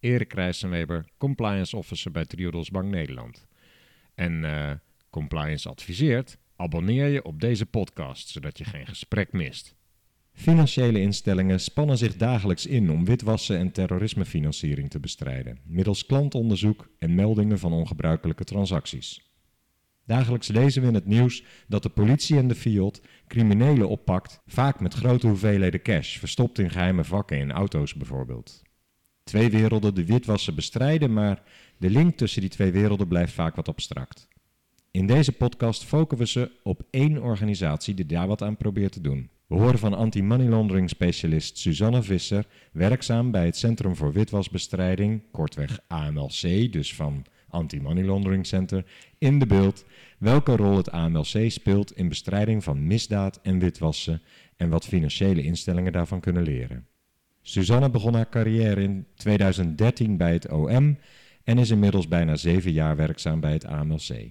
[0.00, 3.46] Erik Rijssenweber, compliance officer bij Triodos Bank Nederland.
[4.14, 4.70] En uh,
[5.10, 9.74] compliance adviseert, abonneer je op deze podcast, zodat je geen gesprek mist.
[10.32, 17.14] Financiële instellingen spannen zich dagelijks in om witwassen en terrorismefinanciering te bestrijden, middels klantonderzoek en
[17.14, 19.30] meldingen van ongebruikelijke transacties.
[20.06, 24.80] Dagelijks lezen we in het nieuws dat de politie en de FIOD criminelen oppakt, vaak
[24.80, 28.62] met grote hoeveelheden cash, verstopt in geheime vakken in auto's bijvoorbeeld.
[29.24, 31.42] Twee werelden de witwassen bestrijden, maar
[31.76, 34.28] de link tussen die twee werelden blijft vaak wat abstract.
[34.90, 39.30] In deze podcast focussen we op één organisatie die daar wat aan probeert te doen.
[39.46, 45.78] We horen van anti-money laundering specialist Suzanne Visser, werkzaam bij het Centrum voor Witwasbestrijding, kortweg
[45.86, 48.84] AMLC, dus van Anti-Money Laundering Center,
[49.18, 49.84] in de beeld
[50.18, 54.22] welke rol het AMLC speelt in bestrijding van misdaad en witwassen
[54.56, 56.86] en wat financiële instellingen daarvan kunnen leren.
[57.42, 60.98] Suzanne begon haar carrière in 2013 bij het OM
[61.44, 64.30] en is inmiddels bijna zeven jaar werkzaam bij het AMLC.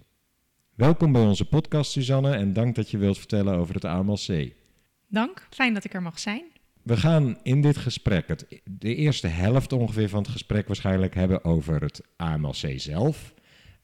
[0.75, 4.53] Welkom bij onze podcast, Suzanne, en dank dat je wilt vertellen over het AMLC.
[5.07, 6.43] Dank, fijn dat ik er mag zijn.
[6.83, 11.43] We gaan in dit gesprek, het, de eerste helft ongeveer van het gesprek waarschijnlijk hebben
[11.43, 13.33] over het AMLC zelf.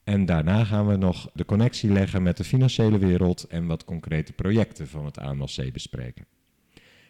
[0.04, 4.34] En daarna gaan we nog de connectie leggen met de financiële wereld en wat concrete
[4.34, 6.26] projecten van het AMLC bespreken.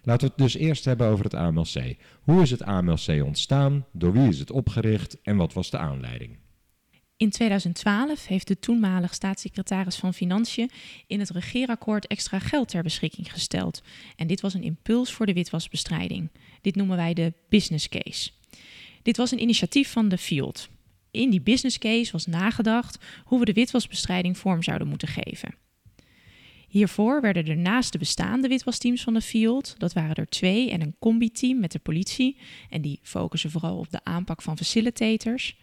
[0.05, 1.95] Laten we het dus eerst hebben over het AMLC.
[2.23, 3.85] Hoe is het AMLC ontstaan?
[3.91, 5.21] Door wie is het opgericht?
[5.21, 6.37] En wat was de aanleiding?
[7.17, 10.69] In 2012 heeft de toenmalig staatssecretaris van Financiën
[11.07, 13.81] in het regeerakkoord extra geld ter beschikking gesteld.
[14.15, 16.29] En dit was een impuls voor de witwasbestrijding.
[16.61, 18.31] Dit noemen wij de business case.
[19.01, 20.69] Dit was een initiatief van de FIOD.
[21.11, 25.64] In die business case was nagedacht hoe we de witwasbestrijding vorm zouden moeten geven.
[26.75, 30.81] Hiervoor werden er naast de bestaande witwasteams van de Field, dat waren er twee en
[30.81, 32.37] een combi-team met de politie,
[32.69, 35.57] en die focussen vooral op de aanpak van facilitators,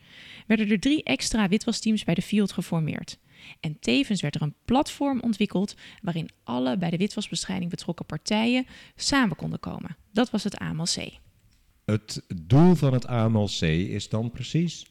[0.47, 3.19] werden er drie extra witwasteams bij de Field geformeerd.
[3.61, 9.37] En tevens werd er een platform ontwikkeld waarin alle bij de witwasbestrijding betrokken partijen samen
[9.37, 9.97] konden komen.
[10.12, 11.19] Dat was het AMLC.
[11.84, 14.87] Het doel van het AMLC is dan precies?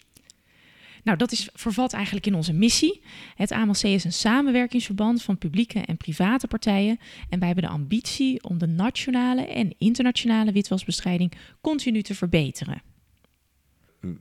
[1.03, 3.01] Nou, dat is, vervalt eigenlijk in onze missie.
[3.35, 6.99] Het AMLC is een samenwerkingsverband van publieke en private partijen.
[7.29, 11.31] En wij hebben de ambitie om de nationale en internationale witwasbestrijding
[11.61, 12.81] continu te verbeteren.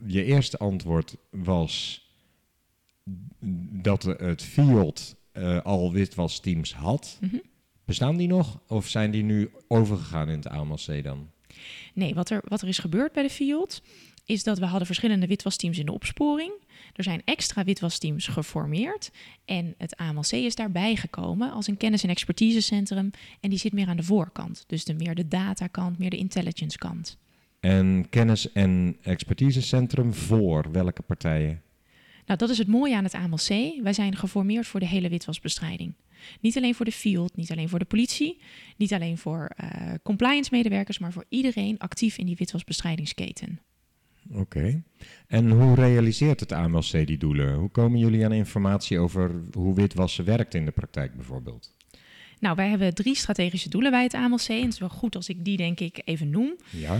[0.05, 2.05] Je eerste antwoord was
[3.69, 7.17] dat het FIOD uh, al witwasteams had.
[7.21, 7.41] Mm
[7.85, 11.29] Bestaan die nog of zijn die nu overgegaan in het AMLC dan?
[11.93, 13.81] Nee, wat er, wat er is gebeurd bij de FIOD
[14.25, 16.51] is dat we hadden verschillende witwasteams in de opsporing.
[16.95, 19.11] Er zijn extra witwasteams geformeerd
[19.45, 23.87] en het AMLC is daarbij gekomen als een kennis- en expertisecentrum en die zit meer
[23.87, 24.63] aan de voorkant.
[24.67, 27.17] Dus de, meer de datakant, meer de intelligence kant.
[27.59, 31.61] En kennis- en expertisecentrum voor welke partijen?
[32.25, 33.81] Nou, dat is het mooie aan het AMLC.
[33.83, 35.93] Wij zijn geformeerd voor de hele witwasbestrijding.
[36.39, 38.41] Niet alleen voor de field, niet alleen voor de politie,
[38.77, 43.59] niet alleen voor uh, compliance medewerkers, maar voor iedereen actief in die witwasbestrijdingsketen.
[44.29, 44.83] Oké.
[45.27, 47.53] En hoe realiseert het AMLC die doelen?
[47.53, 51.75] Hoe komen jullie aan informatie over hoe witwassen werkt in de praktijk bijvoorbeeld?
[52.39, 54.47] Nou, wij hebben drie strategische doelen bij het AMLC.
[54.47, 56.55] En het is wel goed als ik die denk ik even noem.
[56.69, 56.99] Ja.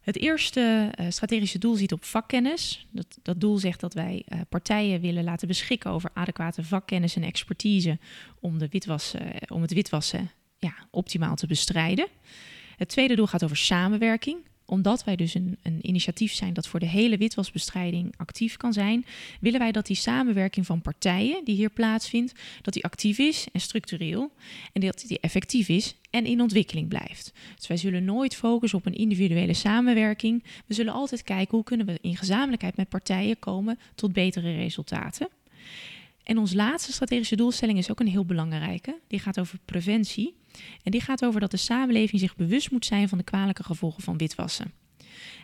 [0.00, 2.86] Het eerste uh, strategische doel ziet op vakkennis.
[2.90, 7.22] Dat, dat doel zegt dat wij uh, partijen willen laten beschikken over adequate vakkennis en
[7.22, 7.98] expertise
[8.40, 12.06] om, de witwassen, om het witwassen ja, optimaal te bestrijden.
[12.76, 14.38] Het tweede doel gaat over samenwerking
[14.68, 19.06] omdat wij dus een, een, initiatief zijn dat voor de hele witwasbestrijding actief kan zijn,
[19.40, 22.32] willen wij dat die samenwerking van partijen die hier plaatsvindt,
[22.62, 24.32] dat die actief is en structureel
[24.72, 27.32] en dat die effectief is en in ontwikkeling blijft.
[27.56, 30.44] Dus wij zullen nooit focussen op een individuele samenwerking.
[30.66, 35.28] We zullen altijd kijken hoe kunnen we in gezamenlijkheid met partijen komen tot betere resultaten.
[36.22, 38.98] En onze laatste strategische doelstelling is ook een heel belangrijke.
[39.06, 40.34] Die gaat over preventie.
[40.82, 44.02] En die gaat over dat de samenleving zich bewust moet zijn van de kwalijke gevolgen
[44.02, 44.72] van witwassen.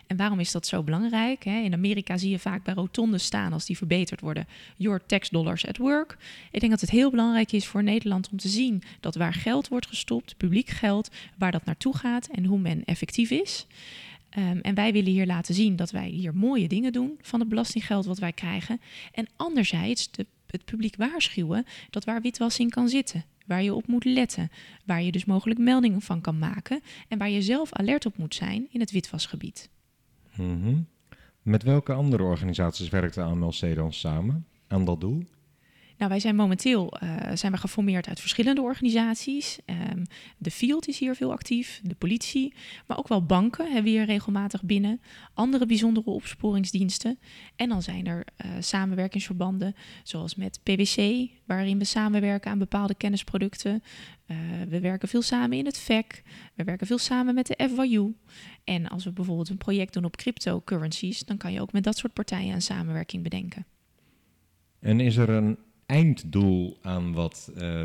[0.07, 1.45] En waarom is dat zo belangrijk?
[1.45, 4.47] In Amerika zie je vaak bij rotondes staan als die verbeterd worden:
[4.77, 6.17] Your tax dollars at work.
[6.51, 9.67] Ik denk dat het heel belangrijk is voor Nederland om te zien dat waar geld
[9.67, 13.67] wordt gestopt, publiek geld, waar dat naartoe gaat en hoe men effectief is.
[14.29, 17.49] Ehm, en wij willen hier laten zien dat wij hier mooie dingen doen van het
[17.49, 18.81] belastinggeld wat wij krijgen.
[19.11, 23.23] En anderzijds de, het publiek waarschuwen dat waar witwassing kan zitten.
[23.45, 24.49] Waar je op moet letten.
[24.85, 26.81] Waar je dus mogelijk meldingen van kan maken.
[27.07, 29.69] En waar je zelf alert op moet zijn in het witwasgebied.
[30.35, 30.75] Mhm.
[31.41, 35.23] Met welke andere organisaties werkt de AMLC dan samen aan dat doel?
[35.97, 39.59] Nou, wij zijn momenteel uh, zijn we geformeerd uit verschillende organisaties.
[39.65, 40.03] Um,
[40.37, 42.53] de Field is hier veel actief, de politie,
[42.87, 45.01] maar ook wel banken hebben we hier regelmatig binnen.
[45.33, 47.19] Andere bijzondere opsporingsdiensten.
[47.55, 53.83] En dan zijn er uh, samenwerkingsverbanden, zoals met PwC, waarin we samenwerken aan bepaalde kennisproducten.
[54.27, 54.37] Uh,
[54.69, 56.23] we werken veel samen in het VEC.
[56.53, 58.15] We werken veel samen met de FYU.
[58.63, 61.97] En als we bijvoorbeeld een project doen op cryptocurrencies, dan kan je ook met dat
[61.97, 63.65] soort partijen een samenwerking bedenken.
[64.79, 67.83] En is er een einddoel aan wat uh,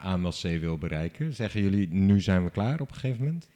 [0.00, 1.34] AMLC wil bereiken?
[1.34, 3.48] Zeggen jullie, nu zijn we klaar op een gegeven moment?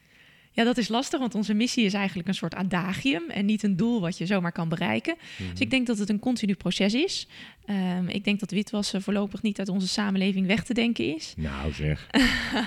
[0.53, 3.77] Ja, dat is lastig, want onze missie is eigenlijk een soort adagium en niet een
[3.77, 5.17] doel wat je zomaar kan bereiken.
[5.51, 7.29] Dus ik denk dat het een continu proces is.
[7.67, 11.35] Um, ik denk dat witwassen voorlopig niet uit onze samenleving weg te denken is.
[11.51, 12.07] Nou zeg.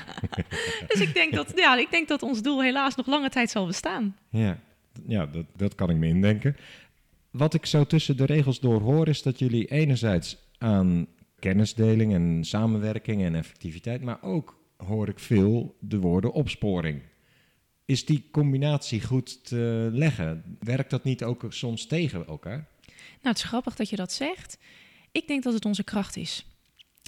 [0.87, 3.65] dus ik denk, dat, ja, ik denk dat ons doel helaas nog lange tijd zal
[3.65, 4.15] bestaan.
[4.29, 4.59] Ja,
[5.07, 6.55] ja dat, dat kan ik me indenken.
[7.31, 11.07] Wat ik zo tussen de regels door hoor is dat jullie enerzijds aan
[11.39, 17.01] kennisdeling en samenwerking en effectiviteit, maar ook hoor ik veel de woorden opsporing.
[17.85, 20.57] Is die combinatie goed te leggen?
[20.59, 22.67] Werkt dat niet ook soms tegen elkaar?
[22.95, 24.57] Nou, het is grappig dat je dat zegt.
[25.11, 26.45] Ik denk dat het onze kracht is.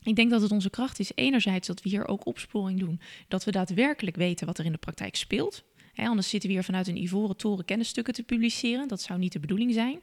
[0.03, 3.43] Ik denk dat het onze kracht is, enerzijds dat we hier ook opsporing doen, dat
[3.43, 5.63] we daadwerkelijk weten wat er in de praktijk speelt.
[5.95, 8.87] Anders zitten we hier vanuit een ivoren toren kennisstukken te publiceren.
[8.87, 9.99] Dat zou niet de bedoeling zijn.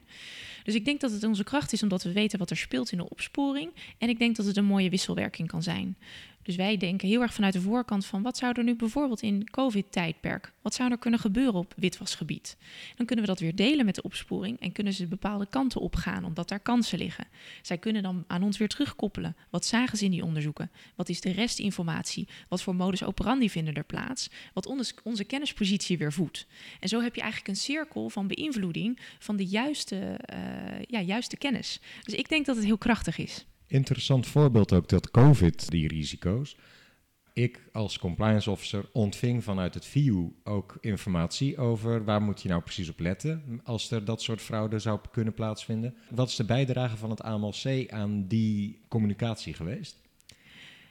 [0.63, 2.97] Dus ik denk dat het onze kracht is omdat we weten wat er speelt in
[2.97, 3.71] de opsporing.
[3.97, 5.97] En ik denk dat het een mooie wisselwerking kan zijn.
[6.43, 9.49] Dus wij denken heel erg vanuit de voorkant van wat zou er nu bijvoorbeeld in
[9.49, 12.57] COVID-tijdperk, wat zou er kunnen gebeuren op witwasgebied?
[12.95, 16.25] Dan kunnen we dat weer delen met de opsporing en kunnen ze bepaalde kanten opgaan
[16.25, 17.27] omdat daar kansen liggen.
[17.61, 19.35] Zij kunnen dan aan ons weer terugkoppelen.
[19.49, 20.71] Wat zagen ze in die onderzoeken?
[20.95, 22.27] Wat is de restinformatie?
[22.47, 24.29] Wat voor modus operandi vinden er plaats?
[24.53, 24.65] Wat
[25.03, 26.47] onze, kennispositie weer voedt.
[26.79, 31.37] En zo heb je eigenlijk een cirkel van beïnvloeding van de juiste, uh, ja, juiste
[31.37, 31.79] kennis.
[32.03, 33.45] Dus ik denk dat het heel krachtig is.
[33.73, 36.55] Interessant voorbeeld ook dat COVID, die risico's.
[37.33, 42.61] Ik als compliance officer ontving vanuit het VIU ook informatie over waar moet je nou
[42.61, 45.95] precies op letten als er dat soort fraude zou kunnen plaatsvinden.
[46.09, 50.01] Wat is de bijdrage van het AMLC aan die communicatie geweest?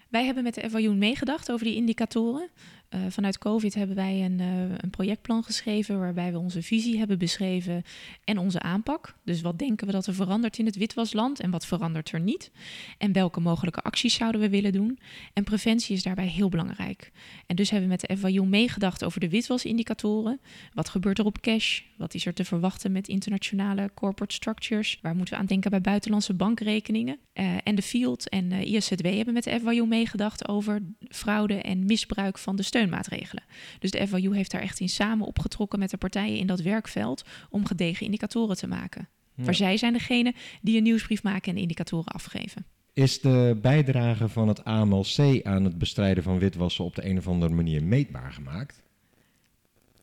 [0.08, 2.48] Wij hebben met de FIU meegedacht over die indicatoren.
[2.94, 7.18] Uh, vanuit COVID hebben wij een, uh, een, projectplan geschreven waarbij we onze visie hebben
[7.18, 7.82] beschreven
[8.24, 9.14] en onze aanpak.
[9.24, 12.50] Dus wat denken we dat er verandert in het witwasland en wat verandert er niet?
[12.98, 14.98] En welke mogelijke acties zouden we willen doen?
[15.32, 17.12] En preventie is daarbij heel belangrijk.
[17.46, 20.40] En dus hebben we met de FIU meegedacht over de witwasindicatoren.
[20.72, 21.80] Wat gebeurt er op cash?
[22.02, 24.98] Wat is er te verwachten met internationale corporate structures?
[25.02, 27.18] Waar moeten we aan denken bij buitenlandse bankrekeningen?
[27.34, 32.38] Uh, en de Field en ISZW hebben met de FIU meegedacht over fraude en misbruik
[32.38, 33.44] van de steun steunmaatregelen.
[33.78, 37.24] Dus de FIU heeft daar echt in samen opgetrokken met de partijen in dat werkveld
[37.50, 39.08] om gedegen indicatoren te maken.
[39.34, 39.44] Ja.
[39.44, 42.64] Maar zij zijn degene die een nieuwsbrief maken en indicatoren afgeven.
[42.92, 47.28] Is de bijdrage van het AMLC aan het bestrijden van witwassen op de een of
[47.28, 48.81] andere manier meetbaar gemaakt?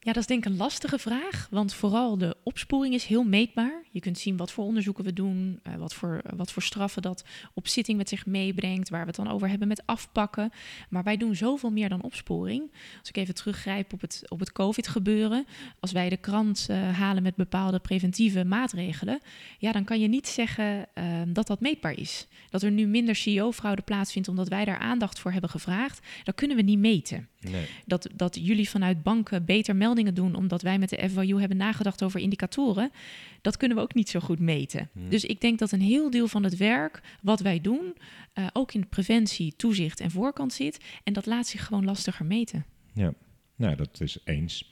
[0.01, 3.83] Ja, dat is denk ik een lastige vraag, want vooral de opsporing is heel meetbaar.
[3.91, 7.01] Je kunt zien wat voor onderzoeken we doen, uh, wat, voor, uh, wat voor straffen
[7.01, 10.51] dat op zitting met zich meebrengt, waar we het dan over hebben met afpakken.
[10.89, 12.71] Maar wij doen zoveel meer dan opsporing.
[12.99, 15.45] Als ik even teruggrijp op het, op het COVID-gebeuren,
[15.79, 19.19] als wij de krant uh, halen met bepaalde preventieve maatregelen,
[19.57, 20.87] ja, dan kan je niet zeggen
[21.27, 22.27] dat dat meetbaar is.
[22.49, 26.57] Dat er nu minder CEO-fraude plaatsvindt omdat wij daar aandacht voor hebben gevraagd, dat kunnen
[26.57, 27.27] we niet meten.
[27.39, 27.65] Nee.
[27.86, 32.03] Dat, dat jullie vanuit banken beter meldingen doen omdat wij met de FYU hebben nagedacht
[32.03, 32.91] over indicatoren,
[33.41, 34.89] dat kunnen we ook niet zo goed meten.
[34.93, 35.10] Hmm.
[35.10, 37.96] Dus ik denk dat een heel deel van het werk wat wij doen,
[38.36, 40.79] uh, ook in preventie, toezicht en voorkant zit.
[41.03, 42.65] En dat laat zich gewoon lastiger meten.
[42.93, 43.13] Ja,
[43.55, 44.72] nou dat is eens.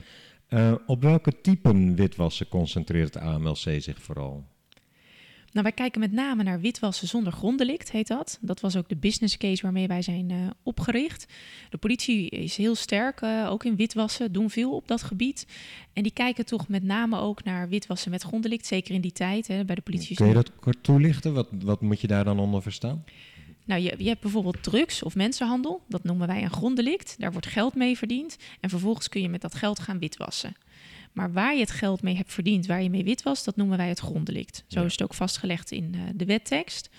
[0.49, 4.45] Uh, op welke typen witwassen concentreert de AMLC zich vooral?
[5.51, 8.37] Nou, wij kijken met name naar witwassen zonder gronddelict, heet dat.
[8.41, 11.25] Dat was ook de business case waarmee wij zijn uh, opgericht.
[11.69, 15.47] De politie is heel sterk, uh, ook in witwassen, doen veel op dat gebied.
[15.93, 19.47] En die kijken toch met name ook naar witwassen met gronddelict, zeker in die tijd.
[19.47, 20.15] Hè, bij de politie.
[20.15, 21.33] Kun je dat kort toelichten?
[21.33, 23.03] Wat, wat moet je daar dan onder verstaan?
[23.65, 25.81] Nou, je, je hebt bijvoorbeeld drugs of mensenhandel.
[25.87, 27.15] Dat noemen wij een gronddelict.
[27.19, 28.37] Daar wordt geld mee verdiend.
[28.59, 30.55] En vervolgens kun je met dat geld gaan witwassen.
[31.17, 33.77] Maar waar je het geld mee hebt verdiend, waar je mee wit was, dat noemen
[33.77, 34.63] wij het gronddelict.
[34.67, 34.85] Zo ja.
[34.85, 36.89] is het ook vastgelegd in uh, de wettekst.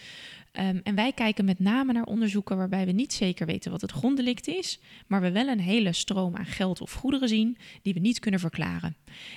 [0.53, 3.93] Ehm, en wij kijken met name naar onderzoeken waarbij we niet zeker weten wat het
[3.93, 8.01] gronddelict is, maar we wel een hele stroom aan geld of goederen zien die we
[8.01, 8.97] niet kunnen verklaren.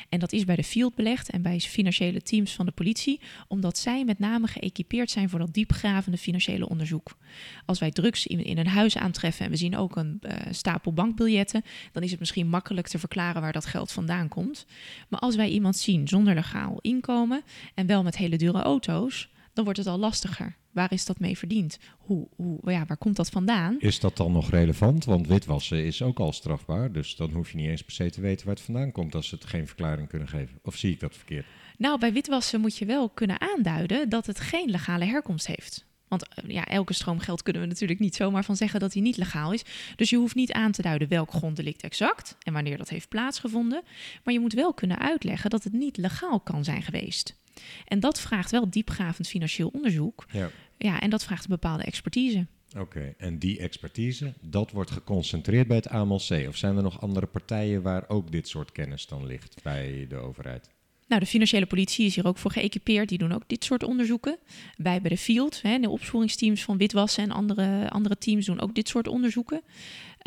[0.10, 3.78] En dat is bij de field belegd en bij financiële teams van de politie, omdat
[3.78, 7.18] zij met name geëquipeerd zijn voor dat diepgravende financiële onderzoek.
[7.66, 11.64] Als wij drugs in, een huis aantreffen en we zien ook een uh, stapel bankbiljetten,
[11.92, 14.66] dan is het misschien makkelijk te verklaren waar dat geld vandaan komt.
[15.10, 19.64] Maar als wij iemand zien zonder legaal inkomen en wel met hele dure auto's, dan
[19.64, 20.56] wordt het al lastiger.
[20.72, 21.78] Waar is dat mee verdiend?
[21.98, 23.76] Hoe, hoe, ja, waar komt dat vandaan?
[23.80, 25.06] Is dat dan nog relevant?
[25.06, 26.92] Want witwassen is ook al strafbaar.
[26.92, 29.28] Dus dan hoef je niet eens per se te weten waar het vandaan komt als
[29.28, 30.60] ze het geen verklaring kunnen geven.
[30.64, 31.46] Of zie ik dat verkeerd?
[31.78, 35.86] Nou, bij witwassen moet je wel kunnen aanduiden dat het geen legale herkomst heeft.
[36.12, 39.02] Want eh, ja, elke stroom geld kunnen we natuurlijk niet zomaar van zeggen dat hij
[39.02, 39.64] niet legaal is.
[39.96, 43.84] Dus je hoeft niet aan te duiden welk gronddelict exact en wanneer dat heeft plaatsgevonden.
[44.24, 47.40] Maar je moet wel kunnen uitleggen dat het niet legaal kan zijn geweest.
[47.86, 50.26] En dat vraagt wel diepgravend financieel onderzoek.
[50.32, 52.48] Ja, ja en dat vraagt een bepaalde expertise.
[52.78, 56.48] Oké, en die expertise, dat wordt geconcentreerd bij het AMLC?
[56.48, 60.16] Of zijn er nog andere partijen waar ook dit soort kennis dan ligt bij de
[60.16, 60.70] overheid?
[61.12, 63.10] Nou, de financiële politie is hier ook voor geëquipeerd.
[63.10, 64.38] Die doen ook dit soort onderzoeken.
[64.78, 68.76] Wij bij de field, hè, de opsporingsteams van witwassen en andere, andere teams doen ook
[68.76, 69.62] dit soort onderzoeken.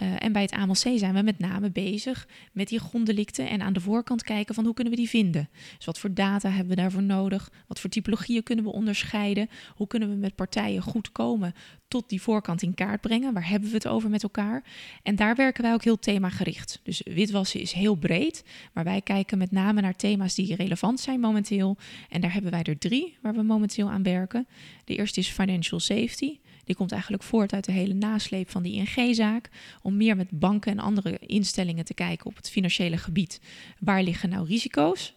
[0.03, 3.73] Uh, en bij het AMLC zijn we met name bezig met die gronddelicten en aan
[3.73, 5.49] de voorkant kijken van hoe kunnen we die vinden.
[5.77, 7.51] Dus wat voor data hebben we daarvoor nodig?
[7.67, 9.49] Wat voor typologieën kunnen we onderscheiden?
[9.75, 11.55] Hoe kunnen we met partijen goed komen
[11.89, 13.33] tot die voorkant in kaart brengen?
[13.33, 14.65] Waar hebben we het over met elkaar?
[15.03, 16.81] En daar werken wij ook heel themagericht.
[16.83, 21.21] Dus witwassen is heel breed, maar wij kijken met name naar thema's die relevant zijn
[21.21, 21.77] momenteel.
[22.09, 24.47] En daar hebben wij er drie waar we momenteel aan werken.
[24.85, 26.39] De eerste is financial safety.
[26.65, 29.51] Die komt eigenlijk voort uit de hele nasleep van die ING-zaak.
[29.83, 33.41] Om meer met banken en andere instellingen te kijken op het financiële gebied.
[33.79, 35.15] Waar liggen nou risico's?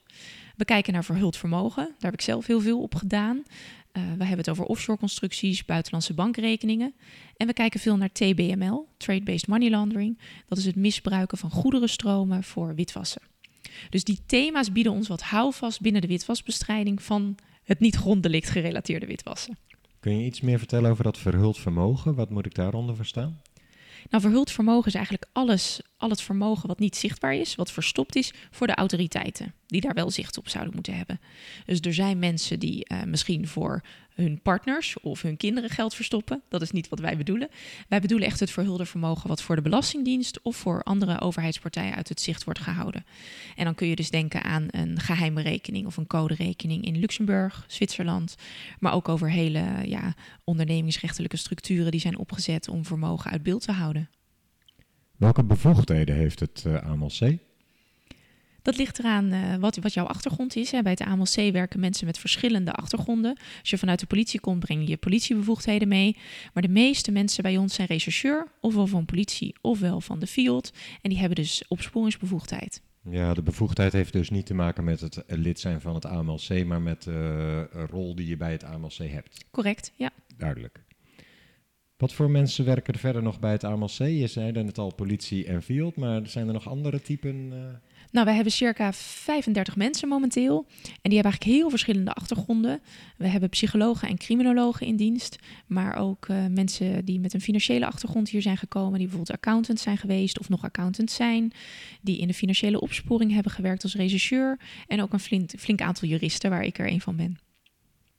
[0.55, 1.83] We kijken naar verhuld vermogen.
[1.85, 3.37] Daar heb ik zelf heel veel op gedaan.
[3.37, 6.93] Uh, we hebben het over offshore constructies, buitenlandse bankrekeningen.
[7.37, 10.19] En we kijken veel naar TBML, Trade-Based Money Laundering.
[10.47, 13.21] Dat is het misbruiken van goederenstromen voor witwassen.
[13.89, 19.05] Dus die thema's bieden ons wat houvast binnen de witwasbestrijding van het niet gronddelict gerelateerde
[19.05, 19.57] witwassen.
[19.99, 22.15] Kun je iets meer vertellen over dat verhuld vermogen?
[22.15, 23.41] Wat moet ik daaronder verstaan?
[24.09, 28.15] Nou, verhuld vermogen is eigenlijk alles, al het vermogen wat niet zichtbaar is, wat verstopt
[28.15, 31.19] is voor de autoriteiten, die daar wel zicht op zouden moeten hebben.
[31.65, 36.41] Dus er zijn mensen die uh, misschien voor hun partners of hun kinderen geld verstoppen.
[36.49, 37.49] Dat is niet wat wij bedoelen.
[37.87, 42.09] Wij bedoelen echt het verhulde vermogen wat voor de Belastingdienst of voor andere overheidspartijen uit
[42.09, 43.05] het zicht wordt gehouden.
[43.55, 47.65] En dan kun je dus denken aan een geheime rekening of een coderekening in Luxemburg,
[47.67, 48.35] Zwitserland,
[48.79, 50.13] maar ook over hele ja,
[50.43, 54.09] ondernemingsrechtelijke structuren die zijn opgezet om vermogen uit beeld te houden.
[55.17, 57.37] Welke bevoegdheden heeft het uh, eh, AMLC?
[58.61, 60.71] Dat ligt eraan uh, wat, wat jouw achtergrond is.
[60.71, 60.81] Hè.
[60.81, 63.37] Bij het AMLC werken mensen met verschillende achtergronden.
[63.59, 66.17] Als je vanuit de politie komt, breng je je politiebevoegdheden mee.
[66.53, 70.71] Maar de meeste mensen bij ons zijn rechercheur, ofwel van politie, ofwel van de field.
[71.01, 72.81] En die hebben dus opsporingsbevoegdheid.
[73.09, 76.65] Ja, de bevoegdheid heeft dus niet te maken met het lid zijn van het AMLC,
[76.65, 77.15] maar met uh,
[77.71, 79.45] een rol die je bij het AMLC hebt.
[79.51, 80.09] Correct, ja.
[80.37, 80.85] Duidelijk.
[81.97, 83.97] Wat voor mensen werken er verder nog bij het AMLC?
[83.97, 87.35] Je zei net al politie en field, maar zijn er nog andere typen?
[87.35, 87.57] Uh...
[88.11, 90.65] Nou, wij hebben circa 35 mensen momenteel.
[90.67, 92.81] En die hebben eigenlijk heel verschillende achtergronden.
[93.17, 95.35] We hebben psychologen en criminologen in dienst.
[95.67, 98.99] Maar ook uh, mensen die met een financiële achtergrond hier zijn gekomen.
[98.99, 101.51] Die bijvoorbeeld accountant zijn geweest of nog accountant zijn.
[102.01, 104.59] Die in de financiële opsporing hebben gewerkt als regisseur.
[104.87, 107.37] En ook een flink, flink aantal juristen, waar ik er een van ben.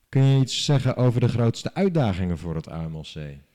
[0.09, 3.47] Kun je iets zeggen over de grootste uitdagingen voor het AMLC?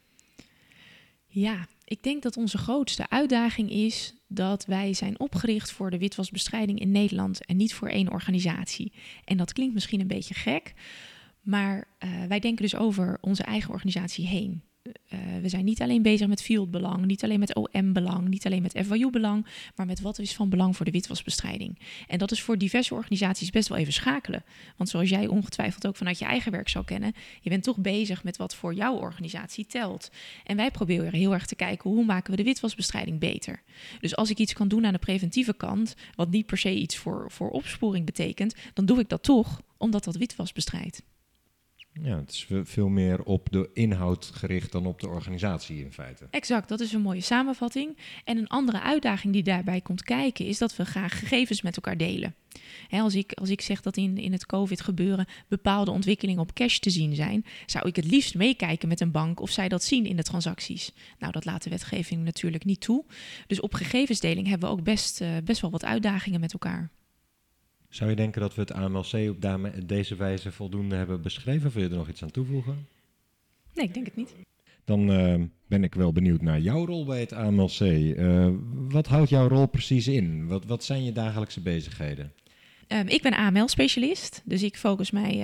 [1.36, 6.80] Ja, ik denk dat onze grootste uitdaging is dat wij zijn opgericht voor de witwasbestrijding
[6.80, 8.94] in Nederland en niet voor één organisatie.
[9.26, 10.74] En dat klinkt misschien een beetje gek,
[11.42, 14.64] maar uh, wij denken dus over onze eigen organisatie heen.
[14.86, 18.80] Uh, we zijn niet alleen bezig met fieldbelang, niet alleen met OM-belang, niet alleen met
[18.86, 21.80] FYU-belang, maar met wat is van belang voor de witwasbestrijding.
[22.08, 24.44] En dat is voor diverse organisaties best wel even schakelen.
[24.78, 28.24] Want zoals jij ongetwijfeld ook vanuit je eigen werk zou kennen, je bent toch bezig
[28.24, 30.12] met wat voor jouw organisatie telt.
[30.44, 33.62] En wij proberen heel erg te kijken hoe maken we de witwasbestrijding beter.
[34.00, 36.98] Dus als ik iets kan doen aan de preventieve kant, wat niet per se iets
[36.98, 41.02] voor, voor opsporing betekent, dan doe ik dat toch, omdat dat witwas bestrijdt.
[42.02, 46.28] Ja, het is veel meer op de inhoud gericht dan op de organisatie in feite.
[46.30, 47.98] Exact, dat is een mooie samenvatting.
[48.24, 51.98] En een andere uitdaging die daarbij komt kijken is dat we graag gegevens met elkaar
[51.98, 52.36] delen.
[52.90, 56.90] als, ik, als ik zeg dat in, in het COVID-gebeuren bepaalde ontwikkelingen op cash te
[56.90, 60.16] zien zijn, zou ik het liefst meekijken met een bank of zij dat zien in
[60.16, 60.92] de transacties.
[61.20, 63.06] Nou, dat laat de wetgeving natuurlijk niet toe.
[63.48, 66.90] Dus op gegevensdeling hebben we ook best, uh, best wel wat uitdagingen met elkaar.
[67.94, 69.42] Zou je denken dat we het AMLC op
[69.86, 71.72] deze wijze voldoende hebben beschreven?
[71.72, 72.88] Wil je er nog iets aan toevoegen?
[73.74, 74.36] Nee, ik denk het niet.
[74.86, 77.80] Dan uh, ben ik wel benieuwd naar jouw rol bij het AMLC.
[77.80, 78.50] Uh,
[78.90, 80.48] wat houdt jouw rol precies in?
[80.48, 82.32] Wat, wat zijn je dagelijkse bezigheden?
[82.88, 85.36] Um, ik ben AML-specialist, dus ik focus mij,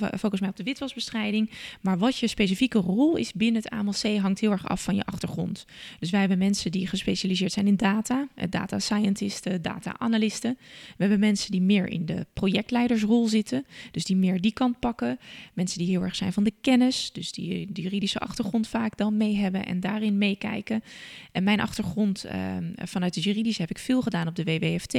[0.00, 1.50] uh, focus mij op de witwasbestrijding.
[1.80, 5.04] Maar wat je specifieke rol is binnen het AMLC hangt heel erg af van je
[5.04, 5.64] achtergrond.
[5.98, 10.58] Dus wij hebben mensen die gespecialiseerd zijn in data, eh, data scientisten, data analisten.
[10.96, 15.18] We hebben mensen die meer in de projectleidersrol zitten, dus die meer die kant pakken.
[15.52, 19.16] Mensen die heel erg zijn van de kennis, dus die de juridische achtergrond vaak dan
[19.16, 20.82] mee hebben en daarin meekijken.
[21.32, 22.32] En mijn achtergrond uh,
[22.84, 24.98] vanuit het juridische heb ik veel gedaan op de WWFT,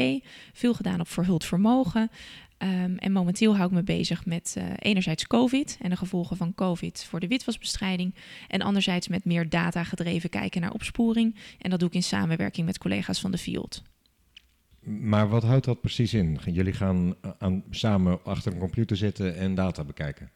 [0.54, 1.83] veel gedaan op verhuld vermogen.
[2.64, 6.56] Um, en momenteel hou ik me bezig met uh, enerzijds COVID en de gevolgen van
[6.56, 8.16] COVID voor de witwasbestrijding.
[8.48, 11.36] En anderzijds met meer data gedreven kijken naar opsporing.
[11.60, 13.84] En dat doe ik in samenwerking met collega's van de field.
[14.84, 16.40] Maar wat houdt dat precies in?
[16.46, 20.32] Jullie gaan aan, samen achter een computer zitten en data bekijken?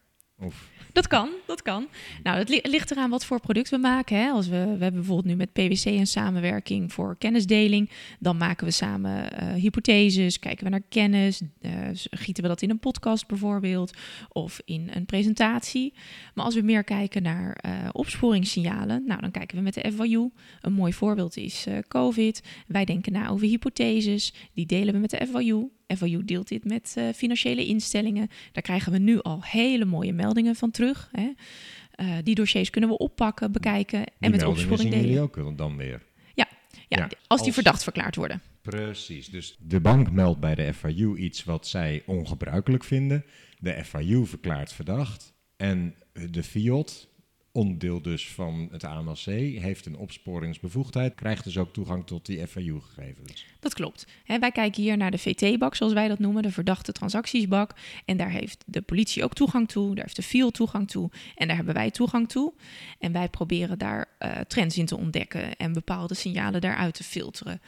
[0.93, 1.87] Dat kan, dat kan.
[2.23, 4.17] Nou, het ligt eraan wat voor product we maken.
[4.17, 4.29] Hè.
[4.29, 7.89] Als we, we hebben bijvoorbeeld nu met PwC een samenwerking voor kennisdeling.
[8.19, 11.41] Dan maken we samen uh, hypotheses, kijken we naar kennis.
[11.61, 13.93] Uh, gieten we dat in een podcast bijvoorbeeld
[14.29, 15.93] of in een presentatie.
[16.33, 20.29] Maar als we meer kijken naar uh, opsporingssignalen, nou, dan kijken we met de FYU.
[20.61, 22.41] Een mooi voorbeeld is COVID.
[22.67, 24.33] Wij denken na over hypotheses.
[24.53, 25.69] Die delen we met de FYU.
[25.95, 28.29] FIU deelt dit met uh, financiële instellingen.
[28.51, 31.09] Daar krijgen we nu al hele mooie meldingen van terug.
[31.11, 31.31] Hè.
[32.01, 35.05] Uh, die dossiers kunnen we oppakken, bekijken en die met opsporing delen.
[35.05, 36.01] jullie ook dan weer?
[36.33, 38.41] Ja, ja, ja als die verdacht verklaard worden.
[38.61, 43.25] Precies, dus de bank meldt bij de FIU iets wat zij ongebruikelijk vinden.
[43.59, 45.33] De FIU verklaart verdacht.
[45.57, 45.95] En
[46.29, 47.09] de FIOT,
[47.57, 49.25] onderdeel dus van het AMLC,
[49.59, 53.45] heeft een opsporingsbevoegdheid, krijgt dus ook toegang tot die FIU-gegevens.
[53.59, 54.07] Dat klopt.
[54.25, 57.71] wij kijken hier naar de VT-bak, zoals wij dat noemen, de verdachte transactiesbak.
[58.05, 61.47] En daar heeft de politie ook toegang toe, daar heeft de FIOL toegang toe en
[61.47, 62.53] daar hebben wij toegang toe.
[62.99, 67.61] En wij proberen daar uh, trends in te ontdekken en bepaalde signalen daaruit te filteren.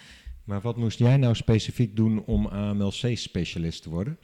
[0.44, 4.18] Maar wat moest jij nou specifiek doen om AMLC-specialist te worden?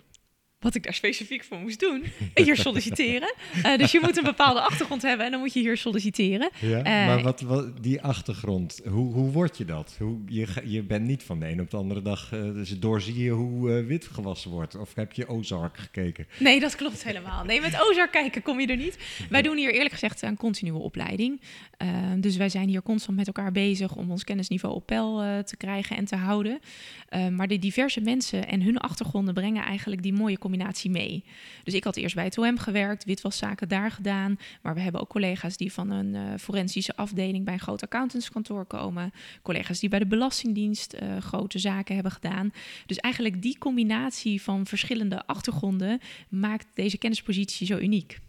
[0.66, 2.04] Wat ik daar specifiek voor moest doen.
[2.44, 3.34] Hier solliciteren.
[3.56, 6.50] Uh, dus je moet een bepaalde achtergrond hebben en dan moet je hier solliciteren.
[6.60, 9.96] Ja, uh, maar wat, wat, die achtergrond, hoe, hoe word je dat?
[10.00, 13.24] Hoe, je, je bent niet van de een op de andere dag, uh, dus doorzie
[13.24, 14.76] je hoe wit gewassen wordt.
[14.76, 16.28] Of heb je Ozark gekeken?
[16.40, 17.44] Nee, dat klopt helemaal.
[17.44, 18.98] Nee, met Ozark kijken kom je er niet.
[19.30, 21.42] Wij doen hier eerlijk gezegd een continue opleiding.
[22.18, 25.98] dus wij zijn hier constant met elkaar bezig om ons kennisniveau op peil te krijgen
[25.98, 26.60] en te houden.
[27.32, 31.24] maar de diverse mensen en hun achtergronden brengen eigenlijk die mooie combinatie combinatie mee.
[31.64, 34.40] Dus ik had eerst bij het OM gewerkt, witwaszaken daar gedaan.
[34.62, 38.66] Maar we hebben ook collega's die van een uh, forensische afdeling bij een groot accountantskantoor
[38.66, 39.12] komen.
[39.42, 42.52] Collega's die bij de Belastingdienst uh, grote zaken hebben gedaan.
[42.86, 48.20] Dus eigenlijk die combinatie van verschillende achtergronden maakt deze kennispositie zo uniek.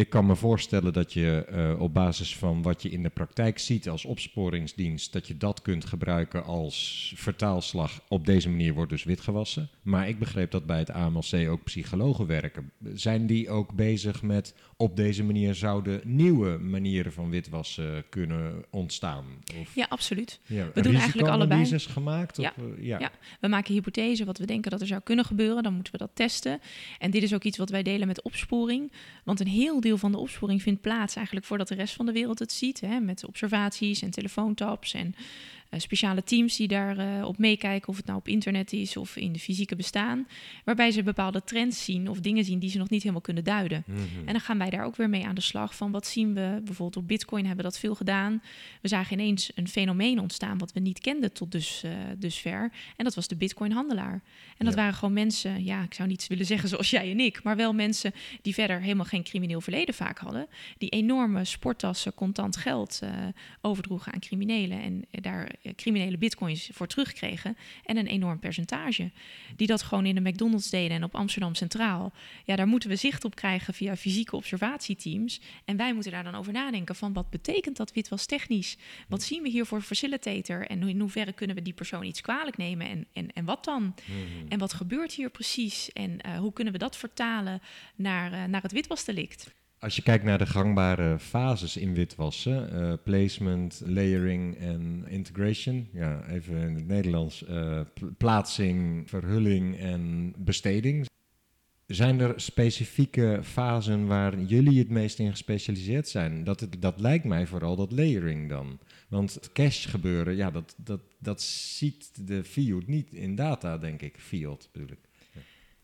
[0.00, 3.58] Ik kan me voorstellen dat je uh, op basis van wat je in de praktijk
[3.58, 8.00] ziet als opsporingsdienst, dat je dat kunt gebruiken als vertaalslag.
[8.08, 9.68] Op deze manier wordt dus witgewassen.
[9.82, 12.70] Maar ik begreep dat bij het AMLC ook psychologen werken.
[12.94, 19.24] Zijn die ook bezig met op deze manier zouden nieuwe manieren van witwassen kunnen ontstaan?
[19.60, 20.40] Of, ja, absoluut.
[20.46, 21.78] Ja, we doen eigenlijk allebei.
[21.78, 22.36] gemaakt?
[22.36, 22.98] Ja, of, ja.
[22.98, 23.10] ja,
[23.40, 25.62] we maken hypothese wat we denken dat er zou kunnen gebeuren.
[25.62, 26.60] Dan moeten we dat testen.
[26.98, 28.92] En dit is ook iets wat wij delen met opsporing.
[29.24, 32.12] Want een heel deel van de opsporing vindt plaats eigenlijk voordat de rest van de
[32.12, 32.80] wereld het ziet.
[32.80, 35.14] Hè, met observaties en telefoontaps en
[35.76, 39.32] speciale teams die daarop uh, op meekijken, of het nou op internet is of in
[39.32, 40.26] de fysieke bestaan.
[40.64, 43.84] Waarbij ze bepaalde trends zien of dingen zien die ze nog niet helemaal kunnen duiden.
[43.86, 44.26] Mm -hmm.
[44.26, 46.60] En dan gaan wij daar ook weer mee aan de slag van wat zien we.
[46.64, 48.42] Bijvoorbeeld op Bitcoin hebben we dat veel gedaan.
[48.80, 52.72] We zagen ineens een fenomeen ontstaan wat we niet kenden tot dus, uh, dusver.
[52.96, 54.22] En dat was de Bitcoin-handelaar.
[54.58, 57.42] En dat waren gewoon mensen, ja, ik zou niet willen zeggen zoals jij en ik,
[57.42, 60.46] maar wel mensen die verder helemaal geen crimineel verleden vaak hadden.
[60.78, 63.00] Die enorme sporttassen contant geld
[63.60, 67.56] overdroegen aan criminelen en daar eh, criminele bitcoins voor terugkregen.
[67.84, 69.10] En een enorm percentage.
[69.56, 72.12] Die dat gewoon in de McDonald's deden en op Amsterdam Centraal.
[72.44, 75.40] Ja, daar moeten we zicht op krijgen via fysieke observatieteams.
[75.64, 78.76] En wij moeten daar dan over nadenken van wat betekent dat witwas technisch?
[79.08, 80.66] Wat zien we hier voor facilitator?
[80.66, 82.86] En in hoeverre kunnen we die persoon iets kwalijk nemen?
[82.86, 83.94] En, en, en wat dan?
[84.04, 84.48] Hmm.
[84.48, 85.92] En wat gebeurt hier precies?
[85.92, 87.62] En uh, hoe kunnen we dat vertalen
[87.96, 89.58] naar, uh, naar het witwasdelict?
[89.80, 96.26] Als je kijkt naar de gangbare fases in witwassen, uh, placement, layering en integration, ja,
[96.28, 97.80] even in het Nederlands, uh,
[98.18, 101.06] plaatsing, verhulling en besteding.
[101.86, 106.44] Zijn er specifieke fasen waar jullie het meest in gespecialiseerd zijn?
[106.44, 108.78] Dat, dat lijkt mij vooral dat layering dan.
[109.08, 114.02] Want het cache gebeuren, ja, dat, dat, dat ziet de field niet in data, denk
[114.02, 114.14] ik.
[114.18, 115.09] Field bedoel ik.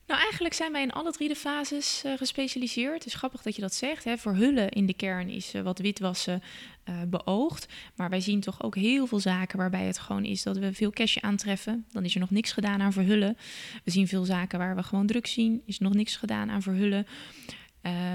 [0.06, 2.94] Nou, eigenlijk zijn wij in alle drie de fases uh, gespecialiseerd.
[2.94, 4.04] Het is grappig dat je dat zegt.
[4.04, 4.16] Hè.
[4.16, 6.42] Verhullen in de kern is uh, wat witwassen
[6.88, 7.66] uh, beoogt.
[7.96, 10.90] Maar wij zien toch ook heel veel zaken waarbij het gewoon is dat we veel
[10.90, 11.84] cash aantreffen.
[11.90, 13.36] Dan is er nog niks gedaan aan verhullen.
[13.84, 15.62] We zien veel zaken waar we gewoon druk zien.
[15.64, 17.06] Is nog niks gedaan aan verhullen.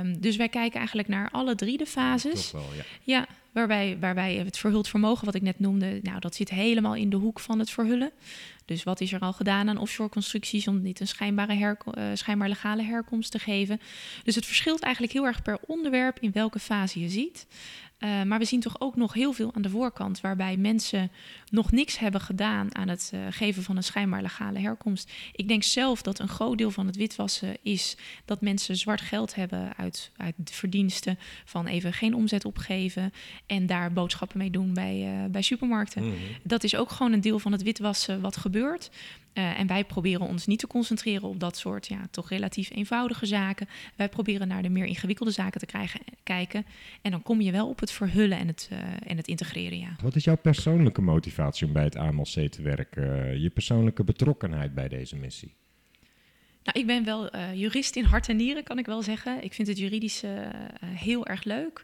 [0.02, 2.52] Um, dus wij kijken eigenlijk naar alle drie de fases.
[2.52, 2.84] Wel, ja.
[3.04, 7.10] ja, waarbij, waarbij het verhuld vermogen, wat ik net noemde, nou, dat zit helemaal in
[7.10, 8.12] de hoek van het verhullen.
[8.72, 12.48] Dus wat is er al gedaan aan offshore constructies om niet een schijnbare uh, schijnbaar
[12.48, 13.80] legale herkomst te geven?
[14.24, 17.48] Dus het verschilt eigenlijk heel erg per onderwerp in welke fase je ziet.
[18.04, 21.12] Uh, maar we zien toch ook nog heel veel aan de voorkant, waarbij mensen
[21.50, 25.12] nog niks hebben gedaan aan het uh, geven van een schijnbaar legale herkomst.
[25.32, 29.36] Ik denk zelf dat een groot deel van het witwassen is dat mensen zwart geld
[29.36, 33.14] hebben uit, uit verdiensten van even geen omzet opgeven
[33.46, 36.04] en daar boodschappen mee doen bij, uh, bij supermarkten.
[36.04, 36.20] Mm-hmm.
[36.44, 38.90] Dat is ook gewoon een deel van het witwassen wat gebeurt.
[39.34, 43.26] Uh, en wij proberen ons niet te concentreren op dat soort ja, toch relatief eenvoudige
[43.26, 43.68] zaken.
[43.96, 46.66] Wij proberen naar de meer ingewikkelde zaken te krijgen, kijken.
[47.02, 49.78] En dan kom je wel op het verhullen en het, uh, en het integreren.
[49.78, 49.96] Ja.
[50.02, 53.42] Wat is jouw persoonlijke motivatie om bij het AMLC te werken?
[53.42, 55.54] Je persoonlijke betrokkenheid bij deze missie?
[56.64, 59.44] Nou, ik ben wel uh, jurist in hart en nieren, kan ik wel zeggen.
[59.44, 60.52] Ik vind het juridische
[60.86, 61.84] heel erg leuk.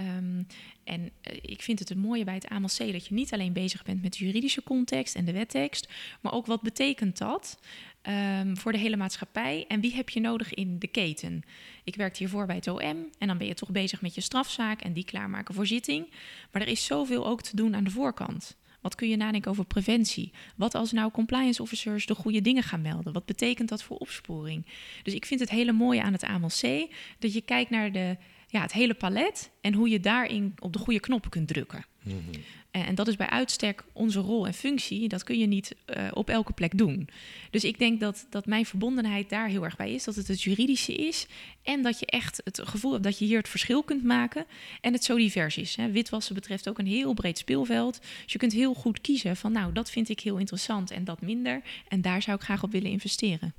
[0.00, 0.46] Um,
[0.84, 3.82] en uh, ik vind het het mooie bij het AMLC dat je niet alleen bezig
[3.82, 5.88] bent met de juridische context en de wettekst,
[6.20, 7.58] maar ook wat betekent dat
[8.02, 11.42] um, voor de hele maatschappij en wie heb je nodig in de keten.
[11.84, 14.80] Ik werkte hiervoor bij het OM en dan ben je toch bezig met je strafzaak
[14.80, 16.10] en die klaarmaken voor zitting.
[16.52, 18.56] Maar er is zoveel ook te doen aan de voorkant.
[18.80, 20.32] Wat kun je nadenken over preventie?
[20.56, 23.12] Wat als nou compliance officers de goede dingen gaan melden?
[23.12, 24.66] Wat betekent dat voor opsporing?
[25.02, 28.16] Dus ik vind het hele mooie aan het AMLC dat je kijkt naar de
[28.50, 31.84] ja, het hele palet en hoe je daarin op de goede knoppen kunt drukken.
[32.02, 32.32] Mm-hmm.
[32.70, 35.08] En, en, dat is bij uitstek onze rol en functie.
[35.08, 37.08] Dat kun je niet uh, op elke plek doen.
[37.50, 40.04] Dus ik denk dat, dat mijn verbondenheid daar heel erg bij is.
[40.04, 41.26] Dat het het juridische is.
[41.62, 44.46] En dat je echt het gevoel hebt dat je hier het verschil kunt maken.
[44.80, 45.76] En het zo divers is.
[45.76, 45.90] Hè.
[45.90, 48.00] Witwassen betreft ook een heel breed speelveld.
[48.22, 51.20] Dus je kunt heel goed kiezen van nou, dat vind ik heel interessant en dat
[51.20, 51.62] minder.
[51.88, 53.54] En daar zou ik graag op willen investeren.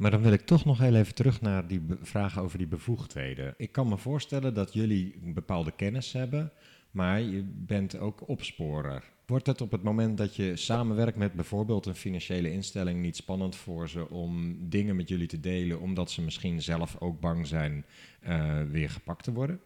[0.00, 3.54] Maar dan wil ik toch nog heel even terug naar die vraag over die bevoegdheden.
[3.56, 6.52] Ik kan me voorstellen dat jullie een bepaalde kennis hebben,
[6.90, 9.04] maar je bent ook opsporer.
[9.26, 13.56] Wordt het op het moment dat je samenwerkt met bijvoorbeeld een financiële instelling niet spannend
[13.56, 17.84] voor ze om dingen met jullie te delen, omdat ze misschien zelf ook bang zijn
[18.28, 19.60] uh, weer gepakt te worden?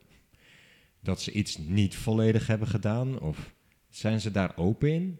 [1.01, 3.21] Dat ze iets niet volledig hebben gedaan?
[3.21, 3.55] Of
[3.91, 5.19] zijn ze daar open in?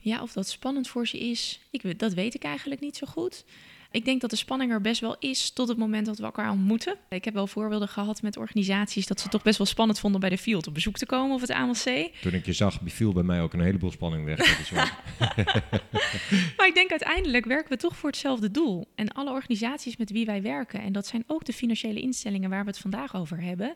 [0.00, 3.44] Ja, of dat spannend voor ze is, ik, dat weet ik eigenlijk niet zo goed.
[3.92, 6.50] Ik denk dat de spanning er best wel is tot het moment dat we elkaar
[6.50, 6.96] ontmoeten.
[7.08, 10.20] Ik heb wel voorbeelden gehad met organisaties dat ze het toch best wel spannend vonden
[10.20, 12.10] bij de field op bezoek te komen of het AMLC.
[12.22, 14.38] Toen ik je zag, viel bij mij ook een heleboel spanning weg.
[14.38, 14.70] Dat is
[16.56, 18.88] maar ik denk uiteindelijk werken we toch voor hetzelfde doel.
[18.94, 22.64] En alle organisaties met wie wij werken, en dat zijn ook de financiële instellingen waar
[22.64, 23.74] we het vandaag over hebben,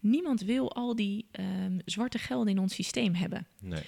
[0.00, 1.26] niemand wil al die
[1.64, 3.46] um, zwarte gelden in ons systeem hebben.
[3.60, 3.82] Nee.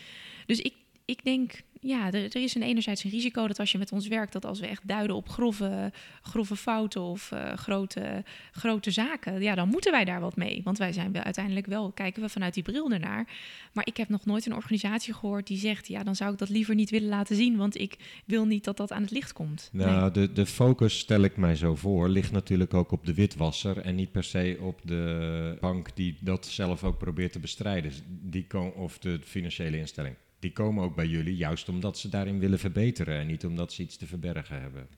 [0.46, 0.74] Dus ik,
[1.06, 4.08] ik denk, ja, er, er, is een enerzijds een risico dat als je met ons
[4.08, 5.92] werkt, dat als we echt duiden op grove,
[6.22, 10.60] grove fouten of uh, grote, grote zaken, ja, dan moeten wij daar wat mee.
[10.64, 13.28] Want wij zijn wel, uiteindelijk wel, kijken we vanuit die bril ernaar.
[13.72, 16.48] Maar ik heb nog nooit een organisatie gehoord die zegt, ja, dan zou ik dat
[16.48, 19.68] liever niet willen laten zien, want ik wil niet dat dat aan het licht komt.
[19.72, 20.10] Nou, nee.
[20.10, 23.94] de, de focus, stel ik mij zo voor, ligt natuurlijk ook op de witwasser en
[23.94, 28.98] niet per se op de bank die dat zelf ook probeert te bestrijden, die of
[28.98, 33.26] de financiële instelling die komen ook bij jullie juist omdat ze daarin willen verbeteren en
[33.26, 34.88] niet omdat ze iets te verbergen hebben.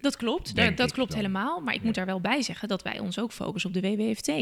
[0.00, 1.20] Dat klopt, Denk dat klopt dan.
[1.20, 1.60] helemaal.
[1.60, 1.86] Maar ik ja.
[1.86, 4.32] moet daar wel bij zeggen dat wij ons ook focussen op de WWFT.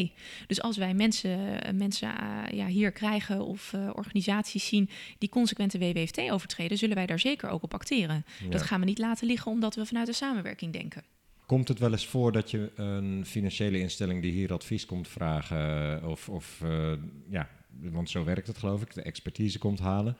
[0.47, 5.79] Dus als wij mensen, mensen uh, ja, hier krijgen of uh, organisaties zien die consequente
[5.79, 8.25] WWFT overtreden, zullen wij daar zeker ook op acteren.
[8.43, 8.51] Ja.
[8.51, 11.03] Dat gaan we niet laten liggen omdat we vanuit de samenwerking denken.
[11.47, 16.05] Komt het wel eens voor dat je een financiële instelling die hier advies komt vragen,
[16.09, 16.93] of, of uh,
[17.29, 17.49] ja,
[17.81, 20.17] want zo werkt het geloof ik, de expertise komt halen,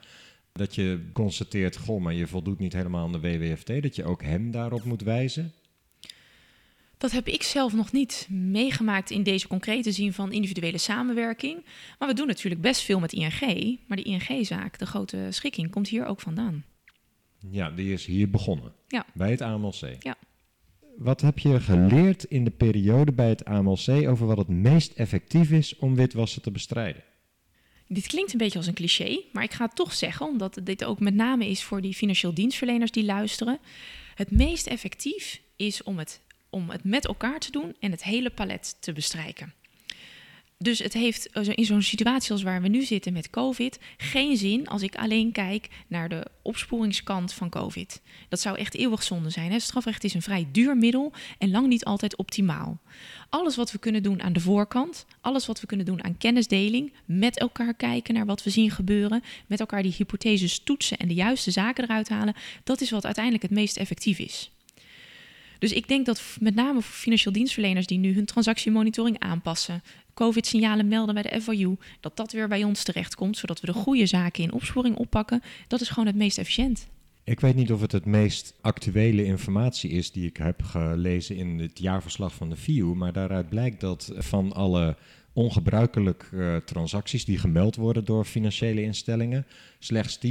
[0.57, 4.23] dat je constateert, goh, maar je voldoet niet helemaal aan de WWFT, dat je ook
[4.23, 5.53] hem daarop moet wijzen?
[6.97, 11.65] Dat heb ik zelf nog niet meegemaakt in deze concrete zin van individuele samenwerking.
[11.99, 13.79] Maar we doen natuurlijk best veel met ING.
[13.87, 16.63] Maar de ING-zaak, de grote schikking, komt hier ook vandaan.
[17.49, 18.73] Ja, die is hier begonnen.
[18.87, 19.05] Ja.
[19.13, 19.95] Bij het AMLC.
[19.99, 20.15] Ja.
[20.97, 25.51] Wat heb je geleerd in de periode bij het AMLC over wat het meest effectief
[25.51, 27.03] is om witwassen te bestrijden?
[27.87, 30.99] Dit klinkt een beetje als een cliché, maar ik ga toch zeggen, omdat dit ook
[30.99, 33.59] met name is voor die financieel dienstverleners die luisteren.
[34.15, 38.29] Het meest effectief is om het, om het met elkaar te doen en het hele
[38.29, 39.53] palet te bestrijken.
[40.59, 44.67] Dus het heeft in zo'n situatie als waar we nu zitten met COVID geen zin
[44.67, 48.01] als ik alleen kijk naar de opsporingskant van COVID.
[48.29, 49.51] Dat zou echt eeuwig zonde zijn.
[49.51, 49.59] Hè?
[49.59, 52.79] Strafrecht is een vrij duur middel en lang niet altijd optimaal.
[53.29, 56.93] Alles wat we kunnen doen aan de voorkant, alles wat we kunnen doen aan kennisdeling,
[57.05, 61.13] met elkaar kijken naar wat we zien gebeuren, met elkaar die hypotheses toetsen en de
[61.13, 64.51] juiste zaken eruit halen, dat is wat uiteindelijk het meest effectief is.
[65.59, 69.81] Dus ik denk dat met name voor financieel dienstverleners die nu hun transactiemonitoring aanpassen,
[70.13, 74.05] COVID-signalen melden bij de FIU, dat dat weer bij ons terechtkomt, zodat we de goede
[74.05, 76.87] zaken in opsporing oppakken, dat is gewoon het meest efficiënt.
[77.23, 81.59] Ik weet niet of het het meest actuele informatie is die ik heb gelezen in
[81.59, 84.97] het jaarverslag van de FIU, maar daaruit blijkt dat van alle
[85.33, 89.45] ongebruikelijke uh, transacties die gemeld worden door financiële instellingen,
[89.79, 90.29] slechts 10%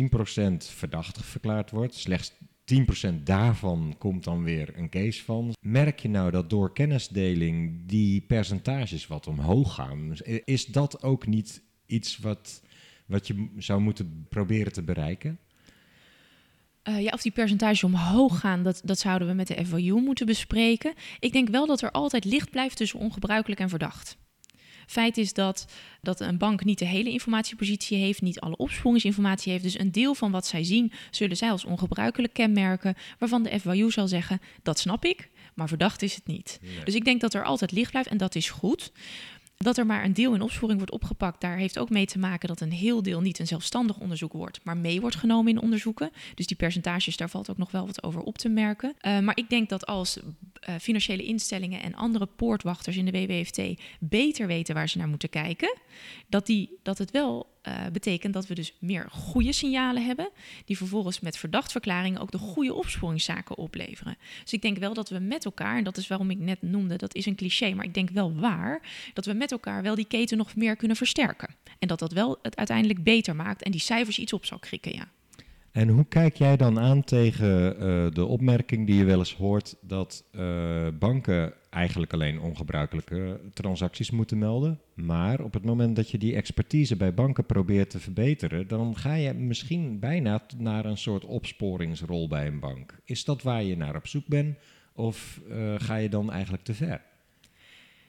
[0.56, 2.32] verdacht verklaard wordt, slechts
[2.74, 5.52] 10% daarvan komt dan weer een case van.
[5.60, 10.12] Merk je nou dat door kennisdeling die percentages wat omhoog gaan?
[10.44, 12.62] Is dat ook niet iets wat,
[13.06, 15.38] wat je zou moeten proberen te bereiken?
[16.88, 20.26] Uh, ja, of die percentages omhoog gaan, dat, dat zouden we met de FOU moeten
[20.26, 20.94] bespreken.
[21.18, 24.16] Ik denk wel dat er altijd licht blijft tussen ongebruikelijk en verdacht.
[24.86, 25.66] Feit is dat,
[26.02, 29.64] dat een bank niet de hele informatiepositie heeft, niet alle opsporingsinformatie heeft.
[29.64, 33.90] Dus een deel van wat zij zien, zullen zij als ongebruikelijk kenmerken, waarvan de FYU
[33.90, 36.60] zal zeggen, dat snap ik, maar verdacht is het niet.
[36.84, 38.92] Dus ik denk dat er altijd licht blijft en dat is goed.
[39.56, 42.48] Dat er maar een deel in opsporing wordt opgepakt, daar heeft ook mee te maken
[42.48, 46.10] dat een heel deel niet een zelfstandig onderzoek wordt, maar mee wordt genomen in onderzoeken.
[46.34, 48.94] Dus die percentages, daar valt ook nog wel wat over op te merken.
[49.06, 53.60] Uh, maar ik denk dat als uh, financiële instellingen en andere poortwachters in de WWFT
[54.00, 55.76] beter weten waar ze naar moeten kijken,
[56.28, 60.28] dat, die, dat het wel uh, betekent dat we dus meer goede signalen hebben,
[60.64, 64.16] die vervolgens met verdachtverklaringen ook de goede opsporingszaken opleveren.
[64.42, 66.96] Dus ik denk wel dat we met elkaar, en dat is waarom ik net noemde,
[66.96, 70.06] dat is een cliché, maar ik denk wel waar, dat we met elkaar wel die
[70.06, 71.54] keten nog meer kunnen versterken.
[71.78, 74.94] En dat dat wel het uiteindelijk beter maakt en die cijfers iets op zal krikken,
[74.94, 75.08] ja.
[75.76, 79.76] En hoe kijk jij dan aan tegen uh, de opmerking die je wel eens hoort
[79.80, 84.80] dat uh, banken eigenlijk alleen ongebruikelijke transacties moeten melden?
[84.94, 89.14] Maar op het moment dat je die expertise bij banken probeert te verbeteren, dan ga
[89.14, 92.98] je misschien bijna naar een soort opsporingsrol bij een bank.
[93.04, 94.58] Is dat waar je naar op zoek bent?
[94.92, 97.02] Of uh, ga je dan eigenlijk te ver?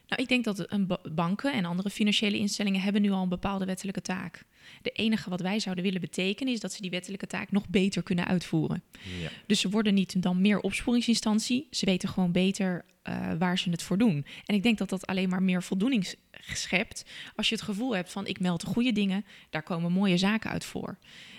[0.07, 0.67] Nou, ik denk dat
[1.15, 4.45] banken en andere financiële instellingen hebben nu al een bepaalde wettelijke taak.
[4.81, 8.03] De enige wat wij zouden willen betekenen is dat ze die wettelijke taak nog beter
[8.03, 8.83] kunnen uitvoeren.
[9.21, 9.29] Ja.
[9.45, 13.83] Dus ze worden niet dan meer opsporingsinstantie, ze weten gewoon beter uh, waar ze het
[13.83, 14.25] voor doen.
[14.45, 18.11] En ik denk dat dat alleen maar meer voldoening schept als je het gevoel hebt
[18.11, 20.97] van ik meld de goede dingen, daar komen mooie zaken uit voor.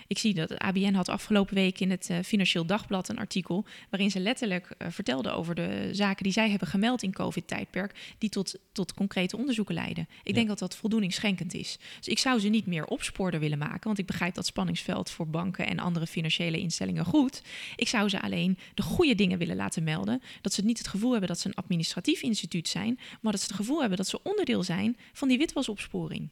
[0.09, 4.11] Ik zie dat ABN had afgelopen week in het uh, Financieel Dagblad een artikel waarin
[4.11, 8.59] ze letterlijk uh, vertelde over de zaken die zij hebben gemeld in COVID-tijdperk, die tot,
[8.71, 10.03] tot concrete onderzoeken leiden.
[10.03, 10.33] Ik ja.
[10.33, 11.77] denk dat dat voldoeningsschenkend is.
[11.97, 15.27] Dus ik zou ze niet meer opsporder willen maken, want ik begrijp dat spanningsveld voor
[15.27, 17.41] banken en andere financiële instellingen goed.
[17.75, 21.11] Ik zou ze alleen de goede dingen willen laten melden, dat ze niet het gevoel
[21.11, 24.23] hebben dat ze een administratief instituut zijn, maar dat ze het gevoel hebben dat ze
[24.23, 26.29] onderdeel zijn van die witwasopsporing.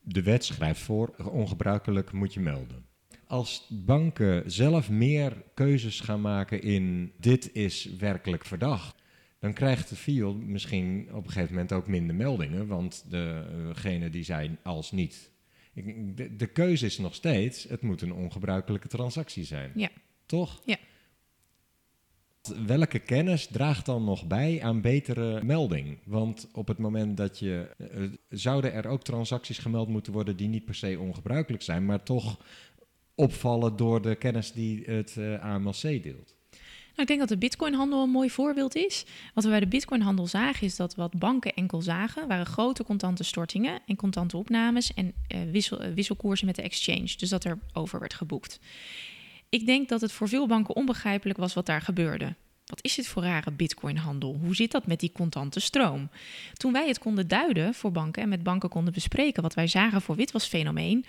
[0.00, 2.87] De wet schrijft voor, ongebruikelijk moet je melden
[3.28, 8.96] als banken zelf meer keuzes gaan maken in dit is werkelijk verdacht,
[9.38, 14.24] dan krijgt de FIO misschien op een gegeven moment ook minder meldingen, want degene die
[14.24, 15.30] zijn als niet.
[15.74, 19.70] De, de keuze is nog steeds, het moet een ongebruikelijke transactie zijn.
[19.74, 19.88] Ja.
[20.26, 20.62] Toch?
[20.64, 20.76] Ja.
[22.66, 25.98] Welke kennis draagt dan nog bij aan betere melding?
[26.04, 27.70] Want op het moment dat je.
[27.78, 32.02] Uh, zouden er ook transacties gemeld moeten worden die niet per se ongebruikelijk zijn, maar
[32.02, 32.38] toch
[33.18, 36.36] opvallen door de kennis die het uh, eh, AMLC deelt?
[36.98, 39.04] Nou, ik denk dat de bitcoinhandel een mooi voorbeeld is.
[39.34, 42.28] Wat we bij de bitcoinhandel zagen is dat wat banken enkel zagen...
[42.28, 44.94] waren grote contante stortingen en contante opnames...
[44.94, 47.14] en uh, wissel, wisselkoersen met de exchange.
[47.16, 48.60] Dus dat er over werd geboekt.
[49.48, 52.34] Ik denk dat het voor veel banken onbegrijpelijk was wat daar gebeurde.
[52.68, 54.38] Wat is dit voor rare bitcoinhandel?
[54.42, 56.10] Hoe zit dat met die contante stroom?
[56.52, 60.00] Toen wij het konden duiden voor banken en met banken konden bespreken wat wij zagen
[60.00, 61.04] voor witwasfenomeen,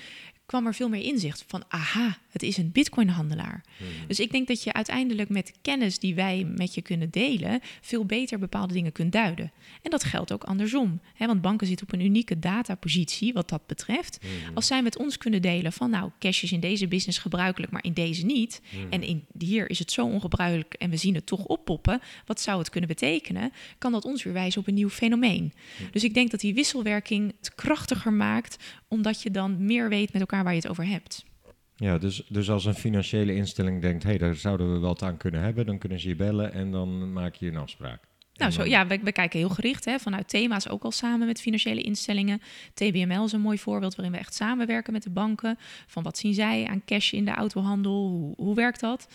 [0.50, 3.64] kwam er veel meer inzicht van, aha, het is een bitcoinhandelaar.
[3.78, 3.88] Hmm.
[4.08, 8.06] Dus ik denk dat je uiteindelijk met kennis die wij met je kunnen delen, veel
[8.06, 9.52] beter bepaalde dingen kunt duiden.
[9.82, 11.02] En dat geldt ook andersom.
[11.14, 11.28] Hè?
[11.28, 14.20] Want banken zitten op een unieke datapositie wat dat betreft.
[14.22, 14.56] Hmm.
[14.56, 17.84] Als zij met ons kunnen delen van, nou, cash is in deze business gebruikelijk, maar
[17.84, 18.62] in deze niet.
[18.70, 18.92] Hmm.
[18.92, 22.02] En in, hier is het zo ongebruikelijk en we zien het toch oppoppen.
[22.26, 23.52] Wat zou het kunnen betekenen?
[23.78, 25.54] Kan dat ons weer wijzen op een nieuw fenomeen?
[25.92, 28.58] Dus ik denk dat die wisselwerking het krachtiger maakt,
[28.90, 31.26] omdat je dan meer weet met elkaar waar je het over hebt.
[31.76, 35.18] Ja, dus, dus als een financiële instelling denkt, hé, hey, daar zouden we wat aan
[35.18, 38.08] kunnen hebben, dan kunnen ze je bellen en dan maak je een afspraak.
[38.34, 41.42] Nou, zo, ja, we, we, kijken heel gericht hè, vanuit thema's ook al samen met
[41.42, 42.42] financiële instellingen.
[42.74, 45.58] TBML is een mooi voorbeeld waarin we echt samenwerken met de banken.
[45.88, 48.08] Van wat zien zij aan cash in de autohandel?
[48.08, 49.08] Hoe, hoe werkt dat?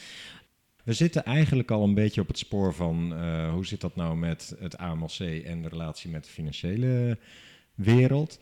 [0.85, 4.17] We zitten eigenlijk al een beetje op het spoor van uh, hoe zit dat nou
[4.17, 7.19] met het AMLC en de relatie met de financiële
[7.75, 8.39] wereld.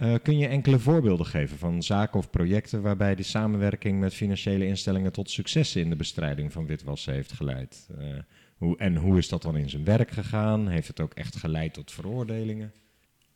[0.00, 4.66] Uh, kun je enkele voorbeelden geven van zaken of projecten waarbij de samenwerking met financiële
[4.66, 7.88] instellingen tot successen in de bestrijding van witwassen heeft geleid?
[7.98, 8.18] Uh,
[8.56, 10.68] hoe, en hoe is dat dan in zijn werk gegaan?
[10.68, 12.72] Heeft het ook echt geleid tot veroordelingen?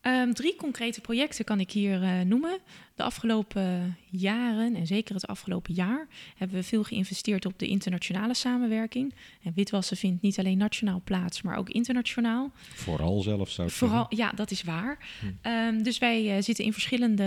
[0.06, 2.58] Um, drie concrete projecten kan ik hier uh, noemen.
[2.94, 8.34] De afgelopen jaren, en zeker het afgelopen jaar, hebben we veel geïnvesteerd op de internationale
[8.34, 9.14] samenwerking.
[9.42, 12.50] En witwassen vindt niet alleen nationaal plaats, maar ook internationaal.
[12.74, 14.98] Vooral zelf zou ik Vooral, ja, dat is waar.
[15.20, 15.48] Hm.
[15.48, 17.24] Um, dus wij uh, zitten in verschillende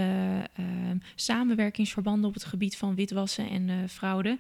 [0.60, 0.66] uh,
[1.16, 4.38] samenwerkingsverbanden op het gebied van witwassen en uh, fraude.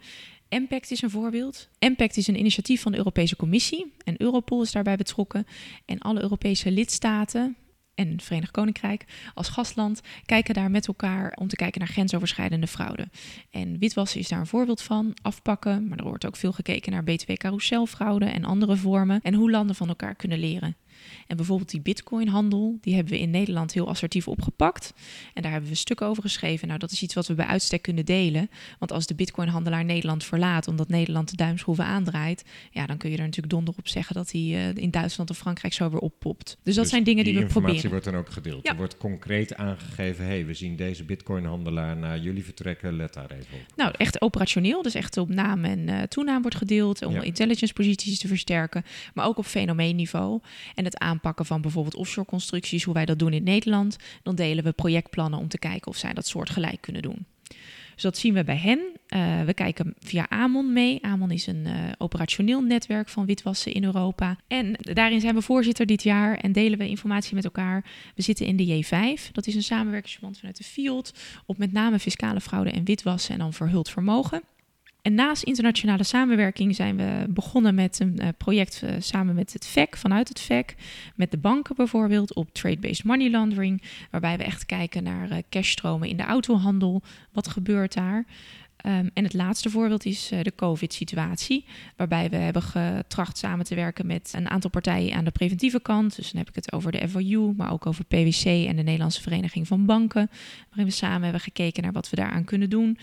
[0.49, 1.69] Impact is een voorbeeld.
[1.79, 5.47] Impact is een initiatief van de Europese Commissie en Europol is daarbij betrokken.
[5.85, 7.55] En alle Europese lidstaten,
[7.97, 13.07] en Verenigd Koninkrijk als gastland kijken daar met elkaar om te kijken naar grensoverschrijdende fraude.
[13.51, 17.03] En witwassen is daar een voorbeeld van, afpakken, maar er wordt ook veel gekeken naar
[17.03, 20.75] btw-carouselfraude en andere vormen en hoe landen van elkaar kunnen leren.
[21.27, 24.93] En bijvoorbeeld die bitcoinhandel, die hebben we in Nederland heel assertief opgepakt.
[25.33, 26.67] En daar hebben we stukken over geschreven.
[26.67, 28.49] Nou, dat is iets wat we bij uitstek kunnen delen.
[28.79, 33.17] Want als de bitcoinhandelaar Nederland verlaat, omdat Nederland de duimschroeven aandraait, ja, dan kun je
[33.17, 36.57] er natuurlijk donder op zeggen dat hij uh, in Duitsland of Frankrijk zo weer oppopt.
[36.63, 37.75] Dus dat dus zijn dingen die, die we proberen.
[37.75, 38.63] informatie wordt dan ook gedeeld.
[38.63, 38.71] Ja.
[38.71, 43.53] Er wordt concreet aangegeven, hey, we zien deze bitcoinhandelaar naar jullie vertrekken, let daar even
[43.53, 43.75] op.
[43.75, 47.21] Nou, echt operationeel, dus echt op naam en uh, toenaam wordt gedeeld om ja.
[47.21, 50.41] intelligence posities te versterken, maar ook op fenomeenniveau.
[50.75, 54.63] En het aanpakken van bijvoorbeeld offshore constructies, hoe wij dat doen in Nederland, dan delen
[54.63, 57.25] we projectplannen om te kijken of zij dat soortgelijk kunnen doen.
[57.93, 58.79] Dus dat zien we bij hen.
[58.79, 61.03] Uh, we kijken via AMON mee.
[61.03, 64.37] AMON is een uh, operationeel netwerk van witwassen in Europa.
[64.47, 67.85] En daarin zijn we voorzitter dit jaar en delen we informatie met elkaar.
[68.15, 69.31] We zitten in de J5.
[69.31, 71.13] Dat is een samenwerkingsverband vanuit de FIOD
[71.45, 74.41] op met name fiscale fraude en witwassen en dan verhuld vermogen.
[75.07, 79.65] En naast internationale samenwerking zijn we begonnen met een uh, project uh, samen met het
[79.65, 80.75] VEC, vanuit het VEC,
[81.15, 86.09] met de banken bijvoorbeeld, op trade-based money laundering, waarbij we echt kijken naar uh, cashstromen
[86.09, 87.01] in de autohandel.
[87.31, 88.25] Wat gebeurt daar?
[88.85, 91.65] Um, en het laatste voorbeeld is de COVID-situatie,
[91.95, 96.15] waarbij we hebben getracht samen te werken met een aantal partijen aan de preventieve kant.
[96.15, 99.21] Dus dan heb ik het over de FOU, maar ook over PwC en de Nederlandse
[99.21, 100.29] Vereniging van Banken,
[100.67, 102.97] waarin we samen hebben gekeken naar wat we daaraan kunnen doen.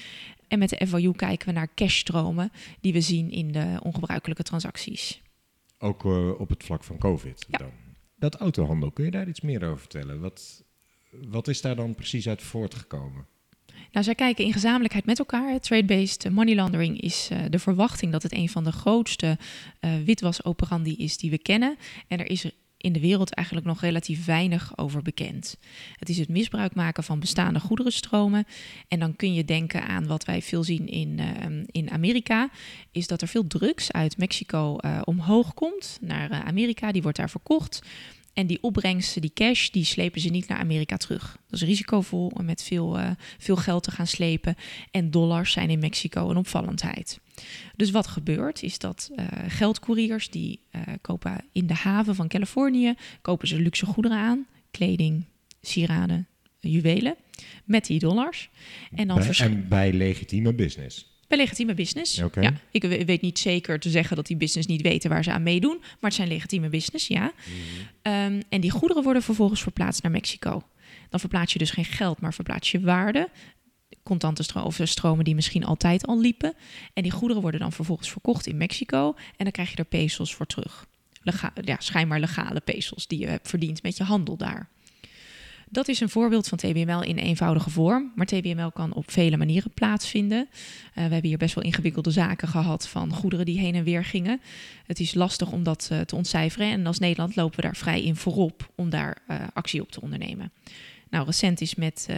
[0.54, 5.22] En met de FOU kijken we naar cashstromen die we zien in de ongebruikelijke transacties.
[5.78, 7.58] Ook uh, op het vlak van COVID ja.
[7.58, 7.70] dan?
[8.16, 10.20] Dat autohandel, kun je daar iets meer over vertellen?
[10.20, 10.64] Wat,
[11.10, 13.26] wat is daar dan precies uit voortgekomen?
[13.92, 15.60] Nou, zij kijken in gezamenlijkheid met elkaar.
[15.60, 19.38] Trade-based money laundering is uh, de verwachting dat het een van de grootste
[19.80, 21.76] uh, witwasoperandi is die we kennen.
[22.08, 22.50] En er is
[22.84, 25.56] in de wereld eigenlijk nog relatief weinig over bekend.
[25.98, 28.46] Het is het misbruik maken van bestaande goederenstromen.
[28.88, 32.50] En dan kun je denken aan wat wij veel zien in, uh, in Amerika,
[32.92, 36.92] is dat er veel drugs uit Mexico uh, omhoog komt naar uh, Amerika.
[36.92, 37.82] Die wordt daar verkocht.
[38.34, 41.38] En die opbrengsten, die cash, die slepen ze niet naar Amerika terug.
[41.48, 44.54] Dat is risicovol om met veel, uh, veel geld te gaan slepen.
[44.90, 47.20] En dollars zijn in Mexico een opvallendheid.
[47.76, 52.94] Dus wat gebeurt is dat uh, geldcouriers die uh, kopen in de haven van Californië
[53.22, 55.24] kopen ze luxe goederen aan, kleding,
[55.60, 56.28] sieraden,
[56.60, 57.16] juwelen
[57.64, 58.50] met die dollars.
[58.94, 61.13] En, dan bij, en bij legitieme business.
[61.34, 62.22] Bij legitieme business.
[62.22, 62.42] Okay.
[62.42, 65.42] Ja, ik weet niet zeker te zeggen dat die business niet weten waar ze aan
[65.42, 67.22] meedoen, maar het zijn legitieme business, ja.
[67.22, 68.12] Mm.
[68.12, 70.62] Um, en die goederen worden vervolgens verplaatst naar Mexico.
[71.08, 73.28] Dan verplaats je dus geen geld, maar verplaats je waarde.
[74.02, 76.54] Contante stromen of stromen die misschien altijd al liepen.
[76.92, 79.14] En die goederen worden dan vervolgens verkocht in Mexico.
[79.16, 80.86] En dan krijg je er pesos voor terug.
[81.22, 84.68] Lega ja, schijnbaar legale pesos die je hebt verdiend met je handel daar.
[85.74, 88.12] Dat is een voorbeeld van TBML in eenvoudige vorm.
[88.14, 90.48] Maar TBML kan op vele manieren plaatsvinden.
[90.48, 94.04] Uh, we hebben hier best wel ingewikkelde zaken gehad van goederen die heen en weer
[94.04, 94.40] gingen.
[94.86, 96.70] Het is lastig om dat uh, te ontcijferen.
[96.70, 100.00] En als Nederland lopen we daar vrij in voorop om daar uh, actie op te
[100.00, 100.52] ondernemen.
[101.10, 102.08] Nou, recent is met,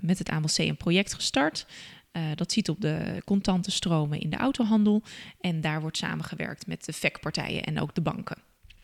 [0.00, 1.66] met het AMLC een project gestart.
[2.34, 5.02] Dat ziet op de contante stromen in de autohandel.
[5.40, 8.36] En daar wordt samengewerkt met de VEC-partijen en ook de banken.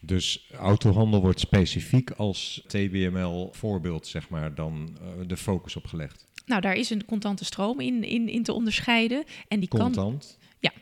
[0.04, 6.28] Dus autohandel wordt specifiek als TBML voorbeeld, zeg maar, dan uh, de focus op gelegd.
[6.46, 9.24] Nou, daar is een contante stroom in, in, in te onderscheiden.
[9.48, 10.38] En die Contant?
[10.38, 10.72] Kan, ja.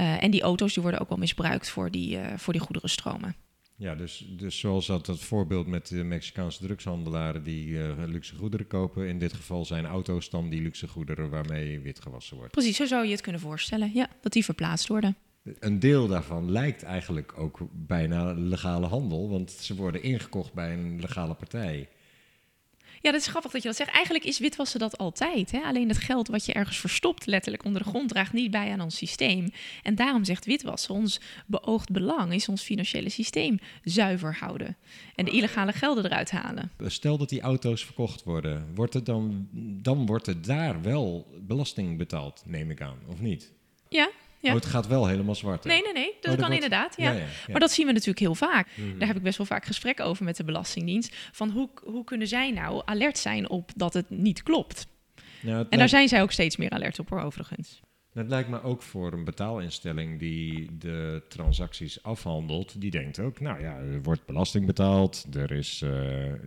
[0.00, 3.36] Uh, en die auto's die worden ook wel misbruikt voor die, uh, voor die goederenstromen.
[3.76, 8.66] Ja, dus, dus zoals dat, dat voorbeeld met de Mexicaanse drugshandelaren die uh, luxe goederen
[8.66, 9.08] kopen.
[9.08, 12.52] In dit geval zijn auto's dan die luxe goederen waarmee wit gewassen wordt.
[12.52, 13.90] Precies, zo zou je het kunnen voorstellen.
[13.94, 15.16] Ja, dat die verplaatst worden.
[15.44, 21.00] Een deel daarvan lijkt eigenlijk ook bijna legale handel, want ze worden ingekocht bij een
[21.00, 21.88] legale partij.
[23.00, 23.90] Ja, dat is grappig dat je dat zegt.
[23.90, 25.50] Eigenlijk is witwassen dat altijd.
[25.50, 25.60] Hè?
[25.60, 28.80] Alleen het geld wat je ergens verstopt, letterlijk onder de grond, draagt niet bij aan
[28.80, 29.50] ons systeem.
[29.82, 34.76] En daarom zegt witwassen, ons beoogd belang is ons financiële systeem zuiver houden.
[35.14, 36.70] En de illegale gelden eruit halen.
[36.78, 39.48] Stel dat die auto's verkocht worden, wordt er dan,
[39.82, 43.52] dan wordt er daar wel belasting betaald, neem ik aan, of niet?
[43.88, 44.10] Ja,
[44.44, 44.50] ja.
[44.50, 45.64] Oh, het gaat wel helemaal zwart.
[45.64, 46.12] Nee, nee, nee.
[46.20, 46.94] Dat kan inderdaad.
[46.96, 47.14] Ja.
[47.50, 48.68] Maar dat zien we natuurlijk heel vaak.
[48.74, 48.98] Mhm.
[48.98, 51.16] Daar heb ik best wel vaak gesprekken over met de Belastingdienst.
[51.32, 54.86] Van hoe, hoe kunnen zij nou alert zijn op dat het niet klopt?
[55.40, 57.80] Nou, en daar zijn zij ook steeds meer alert op, hoor, overigens.
[58.12, 63.60] Het lijkt me ook voor een betaalinstelling die de transacties afhandelt, die denkt ook, nou
[63.60, 65.90] ja, er wordt belasting betaald, er is uh,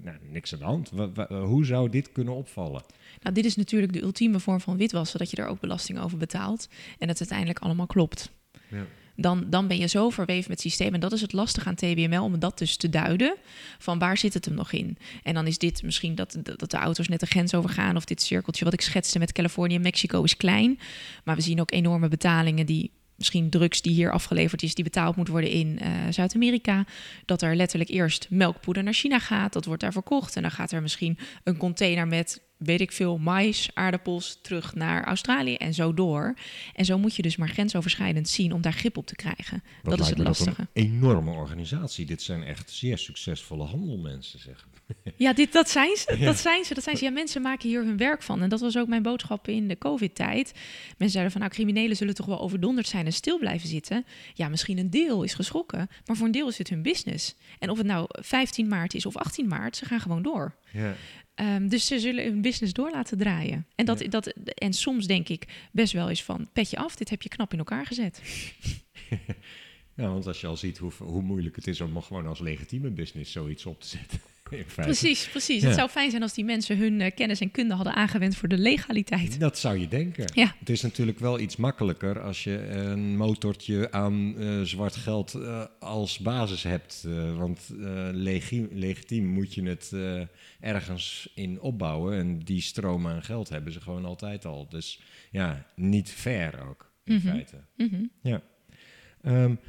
[0.02, 0.92] nou, niks aan de hand.
[1.30, 2.84] hoe zou dit kunnen opvallen?
[3.22, 6.18] Nou, dit is natuurlijk de ultieme vorm van witwassen, dat je er ook belasting over
[6.18, 8.32] betaalt en het uiteindelijk allemaal klopt.
[8.70, 8.86] Ja.
[9.20, 10.94] Dan, dan ben je zo verweven met het systeem.
[10.94, 13.36] En dat is het lastig aan TBML, om dat dus te duiden.
[13.78, 14.98] Van waar zit het hem nog in?
[15.24, 17.96] En dan is dit misschien dat, dat de auto's net de grens overgaan.
[17.96, 20.80] Of dit cirkeltje wat ik schetste met Californië en Mexico is klein.
[21.24, 25.16] Maar we zien ook enorme betalingen die misschien drugs die hier afgeleverd is, die betaald
[25.16, 26.86] moet worden in uh, Zuid-Amerika.
[27.26, 30.36] Dat er letterlijk eerst melkpoeder naar China gaat, dat wordt daar verkocht.
[30.36, 35.04] En dan gaat er misschien een container met weet ik veel, mais, aardappels terug naar
[35.04, 36.36] Australië en zo door.
[36.74, 39.64] En zo moet je dus maar grensoverschrijdend zien om daar grip op te krijgen.
[39.84, 40.62] dat is het lastige.
[40.62, 42.06] een enorme organisatie.
[42.06, 44.68] Dit zijn echt zeer succesvolle handelmensen, zeg.
[45.16, 46.18] Ja, dit, dat zijn ze.
[46.20, 46.74] Dat zijn ze.
[46.74, 47.04] Dat zijn ze.
[47.04, 48.42] Ja, mensen maken hier hun werk van.
[48.42, 50.54] En dat was ook mijn boodschap in de COVID-tijd.
[50.88, 54.06] Mensen zeiden van, nou, criminelen zullen toch wel overdonderd zijn en stil blijven zitten.
[54.34, 57.36] Ja, misschien een deel is geschrokken, maar voor een deel is het hun business.
[57.60, 60.56] En of het nou 15 maart is of 18 maart, ze gaan gewoon door.
[60.72, 60.96] Ja.
[61.38, 63.66] Ehm, dus ze zullen hun business door laten draaien.
[63.76, 67.22] En, dat, dat, en soms denk ik best wel eens van, petje af, dit heb
[67.22, 68.22] je knap in elkaar gezet.
[69.98, 72.90] ja, want als je al ziet hoe, hoe moeilijk het is om gewoon als legitieme
[72.90, 74.20] business zoiets op te zetten.
[74.76, 75.64] Precies, precies.
[75.64, 78.50] Het zou fijn zijn als die mensen hun uh, kennis en kunde hadden aangewend voor
[78.50, 79.40] de legaliteit.
[79.40, 80.32] Dat zou je denken.
[80.34, 80.56] Ja.
[80.60, 85.66] Het is natuurlijk wel iets makkelijker als je een motortje aan uh, zwart geld uh,
[85.80, 87.08] als basis hebt.
[87.36, 87.74] want
[88.12, 89.94] legitiem, legitiem moet je het
[90.60, 92.18] ergens in opbouwen.
[92.18, 94.68] En die stroom aan geld hebben ze gewoon altijd al.
[94.70, 97.58] Dus ja, niet fair ook, in mm feite.
[97.76, 98.42] Mm Ja.
[99.26, 99.60] Um,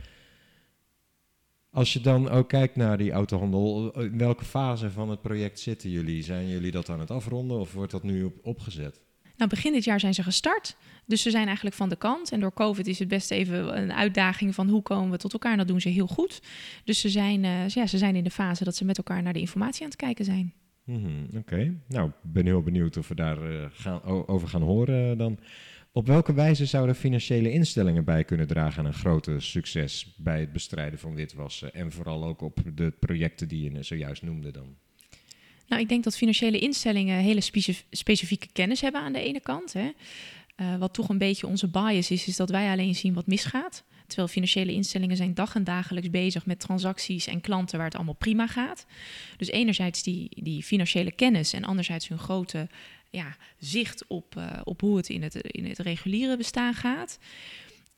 [1.71, 5.91] als je dan ook kijkt naar die autohandel, in welke fase van het project zitten
[5.91, 6.23] jullie?
[6.23, 9.01] Zijn jullie dat aan het afronden of wordt dat nu op, opgezet?
[9.37, 10.77] Nou, begin dit jaar zijn ze gestart.
[11.07, 12.33] Dus ze zijn eigenlijk van de kant.
[12.33, 15.53] En door COVID is het best even een uitdaging van hoe komen we tot elkaar.
[15.53, 16.43] En dat doen ze heel goed.
[16.85, 19.33] Dus ze zijn, uh, ja, ze zijn in de fase dat ze met elkaar naar
[19.33, 20.53] de informatie aan het kijken zijn.
[20.85, 25.39] Mm Oké, nou, ben heel benieuwd of we daar uh, gaan, over gaan horen dan.
[25.93, 30.53] Op welke wijze zouden financiële instellingen bij kunnen dragen aan een grote succes bij het
[30.53, 31.75] bestrijden van witwassen?
[31.75, 34.77] En vooral ook op de projecten die je zojuist noemde dan?
[35.69, 37.41] Nou, ik denk dat financiële instellingen hele
[37.91, 39.73] specifieke kennis hebben aan de ene kant.
[39.73, 39.91] Hè.
[40.57, 43.85] Uh, wat toch een beetje onze bias is, is dat wij alleen zien wat misgaat.
[44.07, 48.15] Terwijl financiële instellingen zijn dag en dagelijks bezig met transacties en klanten waar het allemaal
[48.15, 48.87] prima gaat.
[49.37, 52.69] Dus enerzijds die, die financiële kennis en anderzijds hun grote
[53.11, 57.19] ja, zicht op, uh, op hoe het in, het in het reguliere bestaan gaat.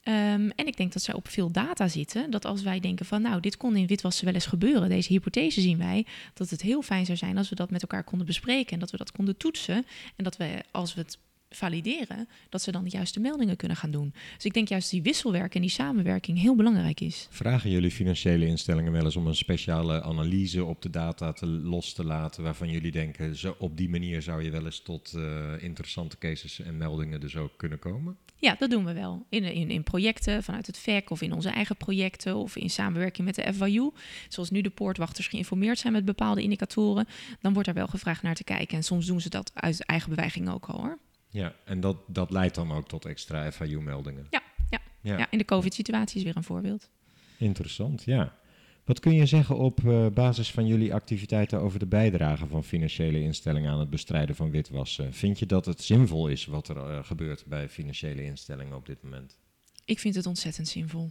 [0.05, 2.31] Um, en ik denk dat zij op veel data zitten.
[2.31, 4.89] Dat als wij denken van nou, dit kon in witwassen wel eens gebeuren.
[4.89, 6.07] Deze hypothese zien wij.
[6.35, 8.73] Dat het heel fijn zou zijn als we dat met elkaar konden bespreken.
[8.73, 9.87] En dat we dat konden toetsen.
[10.17, 11.19] En dat we als we het
[11.51, 14.13] valideren, dat ze dan de juiste meldingen kunnen gaan doen.
[14.35, 17.27] Dus ik denk juist die wisselwerking en die samenwerking heel belangrijk is.
[17.31, 21.93] Vragen jullie financiële instellingen wel eens om een speciale analyse op de data te los
[21.93, 25.63] te laten, waarvan jullie denken, zo op die manier zou je wel eens tot uh,
[25.63, 28.17] interessante cases en meldingen dus ook kunnen komen?
[28.37, 29.27] Ja, dat doen we wel.
[29.29, 33.27] In, in, in projecten vanuit het VEC of in onze eigen projecten of in samenwerking
[33.27, 33.91] met de FYU.
[34.29, 37.07] Zoals nu de poortwachters geïnformeerd zijn met bepaalde indicatoren,
[37.41, 38.77] dan wordt er wel gevraagd naar te kijken.
[38.77, 40.99] En soms doen ze dat uit eigen beweging ook al hoor.
[41.31, 44.27] Ja, en dat, dat leidt dan ook tot extra FIU-meldingen.
[44.31, 45.19] Ja, ja, ja.
[45.19, 46.91] ja, in de COVID-situatie is weer een voorbeeld.
[47.39, 48.39] Interessant, ja.
[48.85, 53.21] Wat kun je zeggen op uh, basis van jullie activiteiten over de bijdrage van financiële
[53.21, 55.13] instellingen aan het bestrijden van witwassen?
[55.13, 59.03] Vind je dat het zinvol is wat er uh, gebeurt bij financiële instellingen op dit
[59.03, 59.39] moment?
[59.85, 61.11] Ik vind het ontzettend zinvol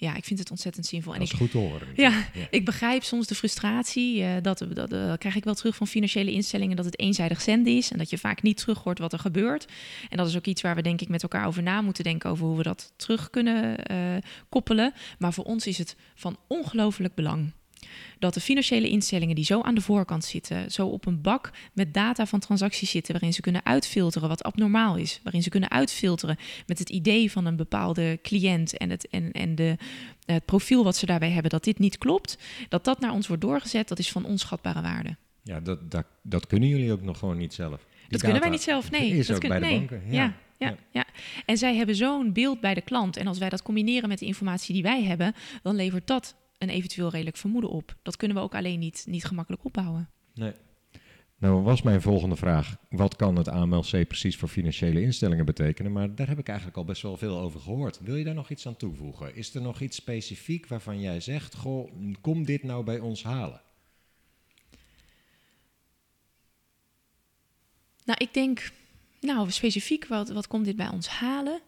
[0.00, 1.12] ja, ik vind het ontzettend zinvol.
[1.12, 1.88] En dat is goed te horen.
[1.94, 4.20] Ja, ik begrijp soms de frustratie.
[4.20, 7.76] Uh, dat, dat uh, krijg ik wel terug van financiële instellingen dat het eenzijdig zenden
[7.76, 7.90] is.
[7.90, 9.66] En dat je vaak niet terug hoort wat er gebeurt.
[10.08, 12.30] En dat is ook iets waar we denk ik met elkaar over na moeten denken.
[12.30, 14.16] Over hoe we dat terug kunnen uh,
[14.48, 14.92] koppelen.
[15.18, 17.52] Maar voor ons is het van ongelooflijk belang
[18.18, 21.94] dat de financiële instellingen die zo aan de voorkant zitten, zo op een bak met
[21.94, 26.36] data van transacties zitten, waarin ze kunnen uitfilteren wat abnormaal is, waarin ze kunnen uitfilteren
[26.66, 29.76] met het idee van een bepaalde cliënt en het, en, en de,
[30.24, 33.42] het profiel wat ze daarbij hebben, dat dit niet klopt, dat dat naar ons wordt
[33.42, 35.16] doorgezet, dat is van onschatbare waarde.
[35.42, 37.86] Ja, dat, dat, dat kunnen jullie ook nog gewoon niet zelf.
[38.08, 39.10] dat kunnen wij niet zelf, nee.
[39.10, 39.78] Is dat ook kun- bij de nee.
[39.78, 40.02] banken.
[40.10, 41.04] Ja, ja, ja.
[41.46, 43.16] En zij hebben zo'n beeld bij de klant.
[43.16, 46.68] En als wij dat combineren met de informatie die wij hebben, dan levert dat een
[46.68, 47.96] eventueel redelijk vermoeden op.
[48.02, 50.08] Dat kunnen we ook alleen niet, niet gemakkelijk opbouwen.
[50.34, 50.52] Nee.
[51.38, 55.92] Nou was mijn volgende vraag, wat kan het AMLC precies voor financiële instellingen betekenen?
[55.92, 58.00] Maar daar heb ik eigenlijk al best wel veel over gehoord.
[58.00, 59.34] Wil je daar nog iets aan toevoegen?
[59.34, 63.60] Is er nog iets specifiek waarvan jij zegt, goh, kom dit nou bij ons halen?
[68.04, 68.72] Nou, ik denk,
[69.20, 71.60] nou specifiek, wat, wat komt dit bij ons halen?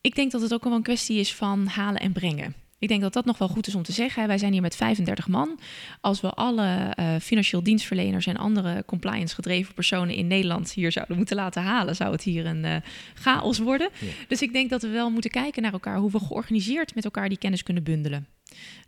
[0.00, 2.63] Ik denk dat het ook wel een kwestie is van halen en brengen.
[2.84, 4.26] Ik denk dat dat nog wel goed is om te zeggen.
[4.26, 5.58] Wij zijn hier met 35 man.
[6.00, 11.16] Als we alle eh, financieel dienstverleners en andere compliance gedreven personen in Nederland hier zouden
[11.16, 12.76] moeten laten halen, zou het hier een eh,
[13.14, 13.88] chaos worden.
[14.00, 14.06] Ja.
[14.28, 17.28] Dus ik denk dat we wel moeten kijken naar elkaar hoe we georganiseerd met elkaar
[17.28, 18.26] die kennis kunnen bundelen.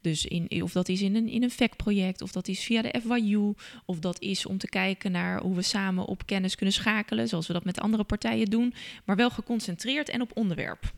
[0.01, 3.01] Dus in, of dat is in een, in een FAC-project, of dat is via de
[3.07, 3.53] FYU,
[3.85, 7.47] of dat is om te kijken naar hoe we samen op kennis kunnen schakelen, zoals
[7.47, 8.75] we dat met andere partijen doen,
[9.05, 10.93] maar wel geconcentreerd en op onderwerp.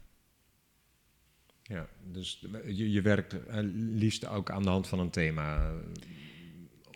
[1.68, 5.56] Ja, dus je, je werkt eh, liefst ook aan de hand van een thema.
[5.66, 5.72] eh,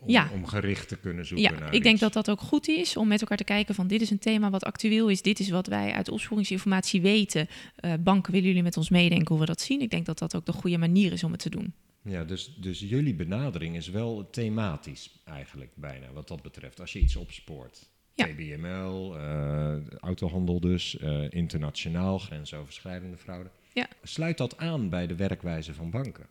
[0.01, 0.29] Om, Ja.
[0.33, 3.07] om gericht te kunnen zoeken Ja, naar ik denk dat dat ook goed is om
[3.07, 5.67] met elkaar te kijken van dit is een thema wat actueel is, dit is wat
[5.67, 7.47] wij uit opsporingsinformatie weten.
[7.75, 9.81] Eh, banken, willen jullie met ons meedenken hoe we dat zien?
[9.81, 11.73] Ik denk dat dat ook de goede manier is om het te doen.
[12.01, 16.79] Ja, dus, dus jullie benadering is wel thematisch eigenlijk bijna, wat dat betreft.
[16.79, 17.89] Als je iets opspoort.
[18.13, 18.25] Ja.
[18.25, 19.17] TBML,
[19.99, 20.95] autohandel dus,
[21.29, 23.49] internationaal, grensoverschrijdende fraude.
[23.73, 23.87] Ja.
[24.03, 26.27] Sluit dat aan bij de werkwijze van banken?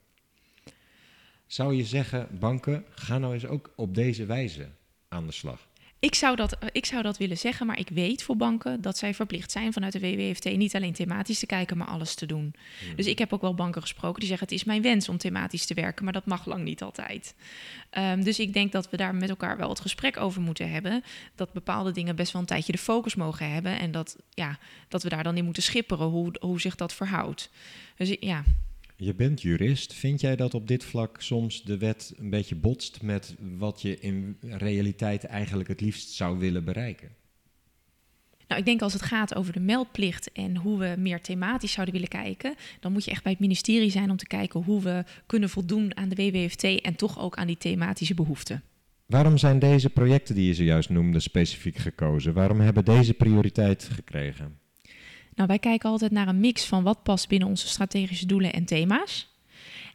[1.47, 4.69] Zou je zeggen, banken, ga nou eens ook op deze wijze
[5.09, 5.69] aan de slag?
[6.03, 8.99] Ik zou, dat, eh, ik zou dat willen zeggen, maar ik weet voor banken dat
[8.99, 12.55] zij verplicht zijn vanuit de WWFT niet alleen thematisch te kijken, maar alles te doen.
[12.97, 15.67] Dus ik heb ook wel banken gesproken die zeggen: Het is mijn wens om thematisch
[15.67, 17.35] te werken, maar dat mag lang niet altijd.
[17.91, 21.05] Ehm, dus ik denk dat we daar met elkaar wel het gesprek over moeten hebben.
[21.35, 23.79] Dat bepaalde dingen best wel een tijdje de focus mogen hebben.
[23.79, 27.51] En dat, ja, dat we daar dan in moeten schipperen hoe, hoe zich dat verhoudt.
[27.97, 28.45] Dus ja,
[29.05, 29.95] Je bent jurist.
[29.95, 33.99] Vind jij dat op dit vlak soms de wet een beetje botst met wat je
[33.99, 37.09] in realiteit eigenlijk het liefst zou willen bereiken?
[38.49, 41.95] Nou, ik denk als het gaat over de meldplicht en hoe we meer thematisch zouden
[41.95, 45.05] willen kijken, dan moet je echt bij het ministerie zijn om te kijken hoe we
[45.27, 48.63] kunnen voldoen aan de WWFT en toch ook aan die thematische behoeften.
[49.07, 52.35] Waarom zijn deze projecten die je zojuist noemde specifiek gekozen?
[52.35, 54.61] Waarom hebben deze prioriteit gekregen?
[55.35, 58.65] Nou, wij kijken altijd naar een mix van wat past binnen onze strategische doelen en
[58.65, 59.31] thema's.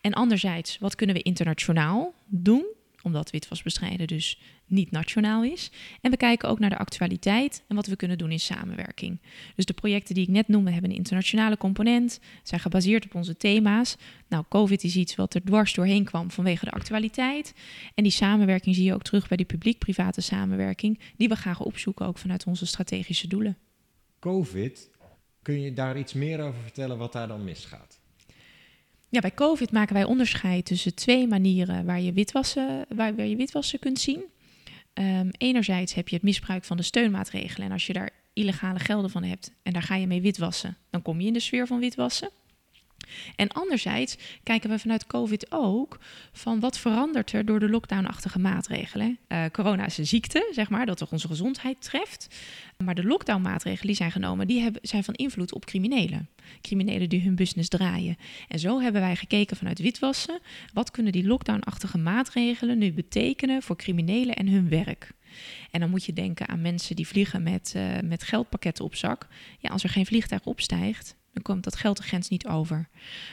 [0.01, 2.65] En anderzijds, wat kunnen we internationaal doen,
[3.01, 5.71] omdat witwasbestrijden dus niet nationaal is.
[6.01, 9.19] En we kijken ook naar de actualiteit en wat we kunnen doen in samenwerking.
[9.55, 13.37] Dus de projecten die ik net noemde hebben een internationale component, zijn gebaseerd op onze
[13.37, 13.97] thema's.
[14.27, 17.53] Nou, COVID is iets wat er dwars doorheen kwam vanwege de actualiteit.
[17.95, 22.05] En die samenwerking zie je ook terug bij die publiek-private samenwerking, die we graag opzoeken
[22.05, 23.57] ook vanuit onze strategische doelen.
[24.19, 24.89] COVID,
[25.47, 27.99] kun je daar iets meer over vertellen wat daar dan misgaat?
[29.09, 33.35] Ja, bij COVID maken wij onderscheid tussen twee manieren waar je witwassen, waar, waar je
[33.35, 34.23] witwassen kunt zien.
[34.93, 37.67] Ehm, enerzijds heb je het misbruik van de steunmaatregelen.
[37.67, 41.01] En als je daar illegale gelden van hebt en daar ga je mee witwassen, dan
[41.01, 42.29] kom je in de sfeer van witwassen.
[43.35, 45.99] En anderzijds kijken we vanuit COVID ook
[46.31, 49.17] van wat verandert er door de lockdownachtige maatregelen.
[49.27, 52.27] Eh, corona is een ziekte, zeg maar, dat toch onze gezondheid treft.
[52.83, 56.29] Maar de lockdownmaatregelen die zijn genomen, die hebben, zijn van invloed op criminelen.
[56.61, 58.17] Criminelen die hun business draaien.
[58.47, 60.39] En zo hebben wij gekeken vanuit witwassen.
[60.73, 65.15] Wat kunnen die lockdownachtige maatregelen nu betekenen voor criminelen en hun werk?
[65.71, 69.27] En dan moet je denken aan mensen die vliegen met, eh, met geldpakketten op zak.
[69.59, 72.89] Ja, als er geen vliegtuig opstijgt, dan komt dat geld de grens niet over.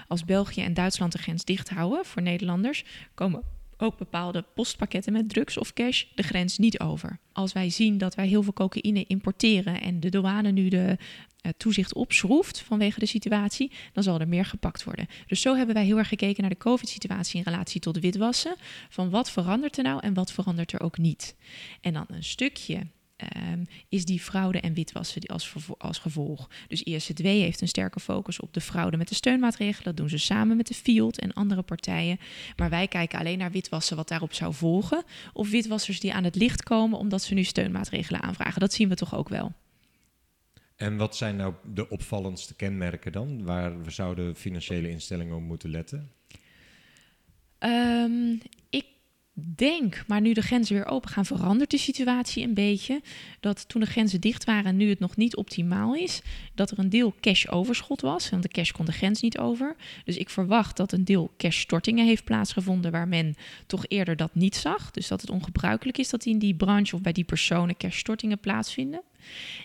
[0.08, 2.84] Als België en Duitsland de grens dicht houden voor Nederlanders,
[3.14, 3.42] komen
[3.76, 7.18] ook bepaalde postpakketten met drugs of cash de grens niet over.
[7.32, 10.98] Als wij zien dat wij heel veel cocaïne importeren en de douane nu de
[11.40, 15.06] eh, toezicht opschroeft vanwege de situatie, dan zal er meer gepakt worden.
[15.26, 18.54] Dus zo hebben wij heel erg gekeken naar de COVID-situatie in relatie tot witwassen.
[18.88, 21.36] Van wat verandert er nou en wat verandert er ook niet.
[21.80, 22.86] En dan een stukje
[23.28, 26.50] ehm, is die fraude en witwassen die als, vervo- als gevolg.
[26.68, 29.84] Dus ISZW heeft een sterke focus op de fraude met de steunmaatregelen.
[29.84, 32.18] Dat doen ze samen met de FIOD en andere partijen.
[32.56, 35.04] Maar wij kijken alleen naar witwassen wat daarop zou volgen.
[35.32, 38.60] Of witwassers die aan het licht komen omdat ze nu steunmaatregelen aanvragen.
[38.60, 39.52] Dat zien we toch ook wel.
[40.76, 45.70] En wat zijn nou de opvallendste kenmerken dan, waar we zouden financiële instellingen op moeten
[45.70, 46.10] letten?
[47.58, 48.86] Um, ik
[49.34, 53.00] denk, maar nu de grenzen weer open gaan, verandert de situatie een beetje.
[53.40, 56.22] Dat toen de grenzen dicht waren en nu het nog niet optimaal is,
[56.54, 58.30] dat er een deel cash-overschot was.
[58.30, 59.76] Want de cash kon de grens niet over.
[60.04, 63.34] Dus ik verwacht dat een deel cash-stortingen heeft plaatsgevonden waar men
[63.66, 64.90] toch eerder dat niet zag.
[64.90, 69.02] Dus dat het ongebruikelijk is dat in die branche of bij die personen cash-stortingen plaatsvinden.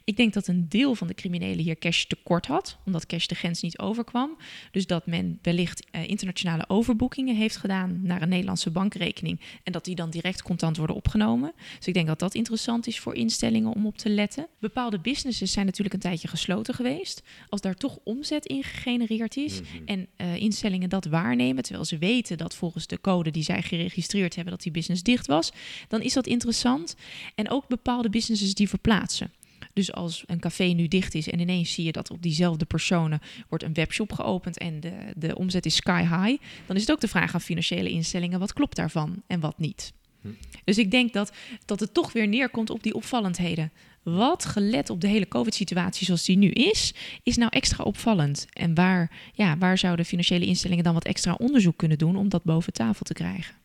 [0.03, 3.36] Ik denk dat een deel van de criminelen hier cash tekort had, omdat cash de
[3.36, 4.38] grens niet overkwam.
[4.72, 9.86] Dus dat men wellicht uh, internationale overboekingen heeft gedaan naar een Nederlandse bankrekening en dat
[9.86, 11.53] die dan direct contant worden opgenomen.
[11.78, 14.47] Dus ik denk dat dat interessant is voor instellingen om op te letten.
[14.60, 17.24] Bepaalde businesses zijn natuurlijk een tijdje gesloten geweest.
[17.49, 19.84] Als daar toch omzet in gegenereerd is mhm.
[19.86, 24.36] en uh, instellingen dat waarnemen, terwijl ze weten dat volgens de code die zij geregistreerd
[24.36, 25.51] hebben dat die business dicht was,
[25.88, 26.95] dan is dat interessant.
[27.36, 29.32] En ook bepaalde businesses die verplaatsen.
[29.74, 33.22] Dus als een café nu dicht is en ineens zie je dat op diezelfde personen
[33.49, 36.99] wordt een webshop geopend en de, de omzet is sky high, dan is het ook
[36.99, 39.93] de vraag aan financiële instellingen: wat klopt daarvan en wat niet?
[40.22, 40.28] Hm.
[40.63, 41.32] Dus ik denk dat,
[41.65, 43.72] dat het toch weer neerkomt op die opvallendheden.
[44.03, 46.93] Wat, gelet op de hele COVID-situatie zoals die nu is,
[47.24, 48.47] is nou extra opvallend?
[48.53, 52.43] En waar, ja, waar zouden financiële instellingen dan wat extra onderzoek kunnen doen om dat
[52.43, 53.55] boven tafel te krijgen?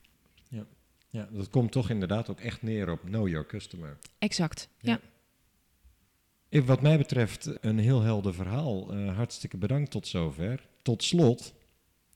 [0.49, 0.65] Ja,
[1.11, 3.99] ja dat komt toch inderdaad ook echt neer op know your customer.
[4.19, 5.01] Exact, ja.
[6.63, 8.95] Wat mij betreft een heel helder verhaal.
[8.95, 10.67] Uh, hartstikke bedankt tot zover.
[10.83, 11.55] Tot slot,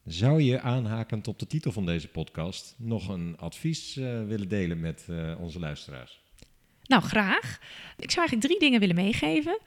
[0.05, 4.81] zou je aanhakend op de titel van deze podcast nog een advies uh, willen delen
[4.81, 6.21] met uh, onze luisteraars?
[6.83, 7.59] Nou, graag.
[7.97, 9.59] Ik zou eigenlijk drie dingen willen meegeven.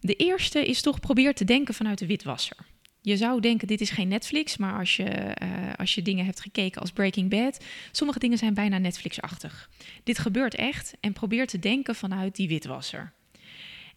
[0.00, 2.56] De eerste is toch probeer te denken vanuit de witwasser.
[3.00, 5.34] Je zou denken, dit is geen Netflix, maar als je,
[5.76, 9.70] als je dingen hebt gekeken als Breaking Bad, sommige dingen zijn bijna Netflix-achtig.
[10.04, 13.12] Dit gebeurt echt en probeer te denken vanuit die witwasser.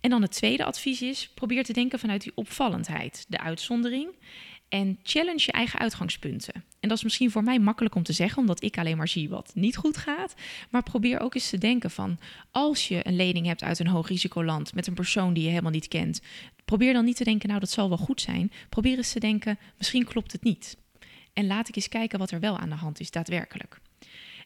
[0.01, 4.09] En dan het tweede advies is: probeer te denken vanuit die opvallendheid, de uitzondering.
[4.69, 6.53] En challenge je eigen uitgangspunten.
[6.53, 9.29] En dat is misschien voor mij makkelijk om te zeggen, omdat ik alleen maar zie
[9.29, 10.33] wat niet goed gaat.
[10.69, 12.19] Maar probeer ook eens te denken van,
[12.51, 15.71] als je een lening hebt uit een hoog risicoland met een persoon die je helemaal
[15.71, 16.21] niet kent,
[16.65, 18.51] probeer dan niet te denken, nou dat zal wel goed zijn.
[18.69, 20.77] Probeer eens te denken, misschien klopt het niet.
[21.33, 23.79] En laat ik eens kijken wat er wel aan de hand is daadwerkelijk.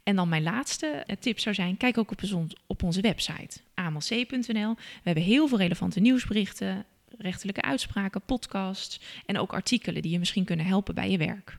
[0.06, 2.22] En dan mijn laatste eh, tip zou zijn: kijk ook op,
[2.68, 4.74] op onze website amlc.nl.
[4.76, 6.86] We hebben heel veel relevante nieuwsberichten,
[7.18, 11.58] rechtelijke uitspraken, podcasts en ook artikelen die je misschien kunnen helpen bij je werk.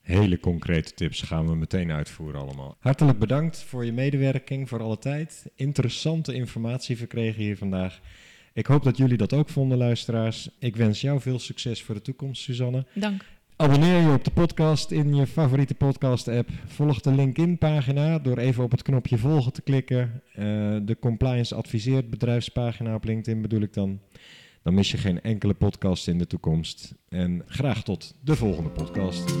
[0.00, 2.76] Hele concrete tips gaan we meteen uitvoeren allemaal.
[2.78, 5.46] Hartelijk bedankt voor je medewerking, voor alle tijd.
[5.54, 8.00] Interessante informatie verkregen hier vandaag.
[8.52, 10.48] Ik hoop dat jullie dat ook vonden, luisteraars.
[10.58, 12.86] Ik wens jou veel succes voor de toekomst, Suzanne.
[12.94, 13.24] Dank.
[13.56, 16.50] Abonneer je op de podcast in je favoriete podcast-app.
[16.66, 20.22] Volg de LinkedIn-pagina door even op het knopje volgen te klikken.
[20.28, 20.44] Uh,
[20.82, 24.00] de Compliance Adviseert bedrijfspagina op LinkedIn bedoel ik dan.
[24.62, 26.94] Dan mis je geen enkele podcast in de toekomst.
[27.08, 29.34] En graag tot de volgende podcast.